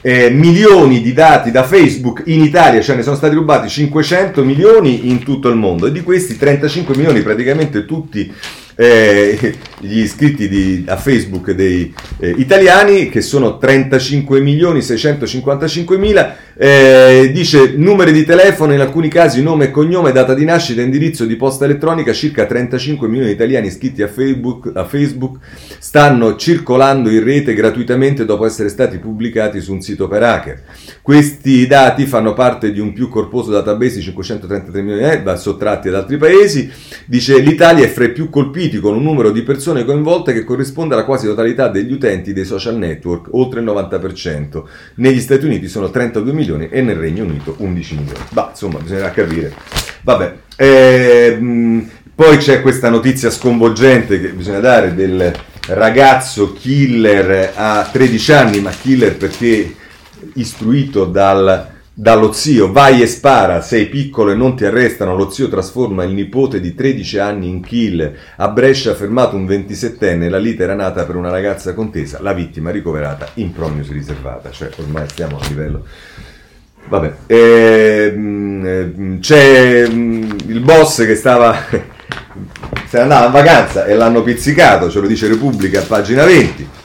[0.00, 5.10] eh, milioni di dati da Facebook in Italia, cioè ne sono stati rubati 500 milioni
[5.10, 8.32] in tutto il mondo e di questi 35 milioni praticamente tutti
[8.76, 16.34] eh, gli iscritti di, a Facebook dei eh, italiani, che sono 35 milioni 655 mila,
[16.62, 21.24] eh, dice numeri di telefono, in alcuni casi nome e cognome, data di nascita, indirizzo
[21.24, 25.38] di posta elettronica, circa 35 milioni di italiani iscritti a Facebook, a Facebook
[25.78, 30.62] stanno circolando in rete gratuitamente dopo essere stati pubblicati su un sito per hacker.
[31.00, 35.88] Questi dati fanno parte di un più corposo database di 533 milioni di euro sottratti
[35.88, 36.70] ad altri paesi,
[37.06, 40.44] dice l'Italia è fra i più colpiti colpiti con un numero di persone coinvolte che
[40.44, 44.62] corrisponde alla quasi totalità degli utenti dei social network, oltre il 90%.
[44.96, 48.20] Negli Stati Uniti sono 32 milioni e nel Regno Unito 11 milioni.
[48.30, 49.52] Ma insomma, bisognerà capire.
[50.02, 50.34] Vabbè.
[50.56, 55.32] Ehm, poi c'è questa notizia sconvolgente che bisogna dare del
[55.68, 59.74] ragazzo killer a 13 anni, ma killer perché
[60.34, 65.48] istruito dal dallo zio, vai e spara, sei piccolo e non ti arrestano, lo zio
[65.48, 68.14] trasforma il nipote di 13 anni in kill.
[68.36, 72.32] A Brescia ha fermato un 27enne, la lite era nata per una ragazza contesa, la
[72.32, 75.84] vittima ricoverata in prognosi riservata, cioè ormai stiamo a livello...
[76.88, 81.56] Vabbè, ehm, c'è mm, il boss che stava...
[81.70, 86.78] se ne andava in vacanza e l'hanno pizzicato, ce lo dice Repubblica a pagina 20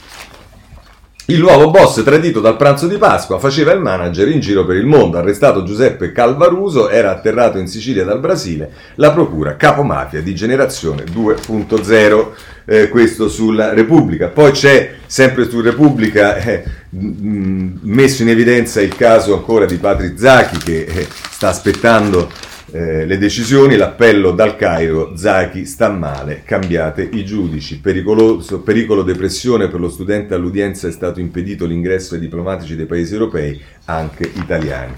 [1.29, 4.85] il nuovo boss tradito dal pranzo di Pasqua faceva il manager in giro per il
[4.85, 5.17] mondo.
[5.17, 8.69] Arrestato Giuseppe Calvaruso, era atterrato in Sicilia dal Brasile.
[8.95, 12.27] La procura capomafia di generazione 2.0.
[12.65, 14.27] Eh, questo sulla Repubblica.
[14.27, 16.63] Poi c'è sempre su Repubblica eh,
[16.97, 22.29] messo in evidenza il caso ancora di Patri Zacchi che eh, sta aspettando
[22.71, 29.69] eh, le decisioni, l'appello dal Cairo, Zaki sta male, cambiate i giudici, Pericoloso, pericolo depressione
[29.69, 34.93] per lo studente all'udienza è stato impedito l'ingresso ai diplomatici dei paesi europei, anche italiani.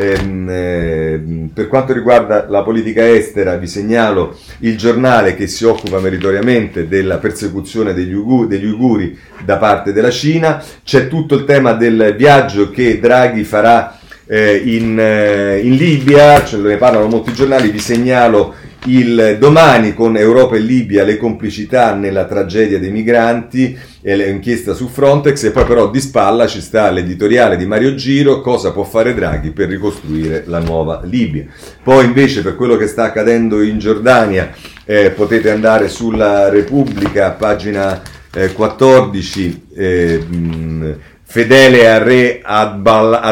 [0.00, 1.20] Ehm, eh,
[1.52, 7.18] per quanto riguarda la politica estera, vi segnalo il giornale che si occupa meritoriamente della
[7.18, 10.62] persecuzione degli, ugu, degli uiguri da parte della Cina.
[10.82, 16.56] C'è tutto il tema del viaggio che Draghi farà eh, in, eh, in, Libia, ce
[16.56, 18.54] ne parlano molti giornali, vi segnalo
[18.86, 24.88] il domani con Europa e Libia le complicità nella tragedia dei migranti e l'inchiesta su
[24.88, 29.12] Frontex e poi però di spalla ci sta l'editoriale di Mario Giro cosa può fare
[29.12, 31.44] Draghi per ricostruire la nuova Libia.
[31.82, 34.50] Poi invece per quello che sta accadendo in Giordania
[34.86, 38.00] eh, potete andare sulla Repubblica, pagina
[38.32, 43.28] eh, 14, eh, mh, Fedele al re Abdallah,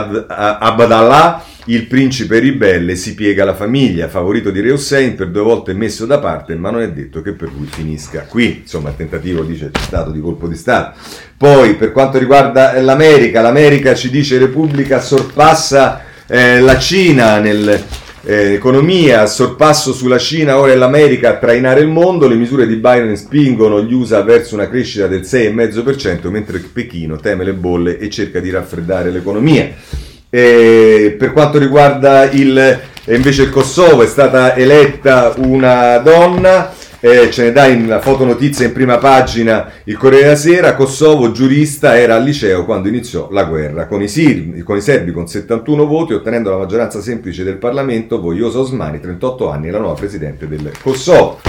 [1.69, 6.07] il principe ribelle si piega alla famiglia, favorito di Re Hussein, per due volte messo
[6.07, 8.61] da parte, ma non è detto che per lui finisca qui.
[8.63, 10.99] Insomma, il tentativo, dice, c'è stato di colpo di Stato.
[11.37, 17.85] Poi, per quanto riguarda l'America, l'America ci dice Repubblica sorpassa eh, la Cina nel
[18.25, 22.77] eh, economia, sorpasso sulla Cina, ora è l'America a trainare il mondo, le misure di
[22.77, 28.09] Biden spingono gli USA verso una crescita del 6,5%, mentre Pechino teme le bolle e
[28.09, 30.07] cerca di raffreddare l'economia.
[30.31, 36.71] Eh, per quanto riguarda il, invece il Kosovo, è stata eletta una donna,
[37.01, 41.97] eh, ce ne dà in fotonotizia in prima pagina il Corriere della Sera, Kosovo giurista
[41.97, 45.87] era al liceo quando iniziò la guerra, con i, sirbi, con i serbi con 71
[45.87, 50.73] voti, ottenendo la maggioranza semplice del Parlamento, Vogliosa Osmani, 38 anni, la nuova presidente del
[50.83, 51.41] Kosovo.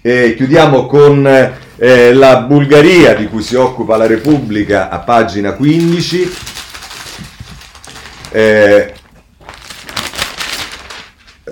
[0.00, 1.26] E chiudiamo con
[1.76, 6.53] eh, la Bulgaria di cui si occupa la Repubblica a pagina 15.
[8.36, 8.92] Eh,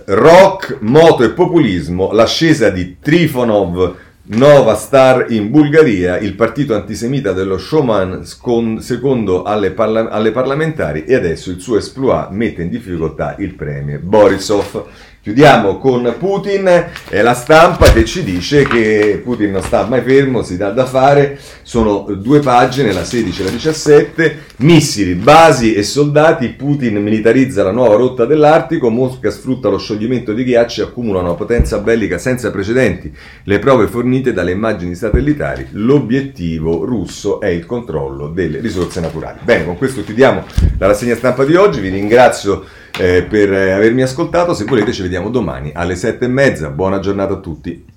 [0.06, 7.56] rock, moto e populismo, l'ascesa di Trifonov Nova star in Bulgaria, il partito antisemita dello
[7.56, 13.54] showman secondo alle, parla- alle parlamentari e adesso il suo esploit mette in difficoltà il
[13.54, 14.84] premier Borisov.
[15.22, 16.66] Chiudiamo con Putin
[17.08, 20.84] e la stampa che ci dice che Putin non sta mai fermo, si dà da
[20.84, 21.38] fare.
[21.62, 24.38] Sono due pagine, la 16 e la 17.
[24.56, 26.48] Missili, basi e soldati.
[26.48, 28.90] Putin militarizza la nuova rotta dell'Artico.
[28.90, 33.14] Mosca sfrutta lo scioglimento di ghiacci e accumula una potenza bellica senza precedenti.
[33.44, 35.68] Le prove fornite dalle immagini satellitari.
[35.70, 39.38] L'obiettivo russo è il controllo delle risorse naturali.
[39.44, 40.44] Bene, con questo chiudiamo
[40.78, 41.78] la rassegna stampa di oggi.
[41.78, 42.64] Vi ringrazio
[42.98, 44.54] eh, per avermi ascoltato.
[44.54, 46.70] Se volete ci vediamo domani alle sette e mezza.
[46.70, 47.91] Buona giornata a tutti.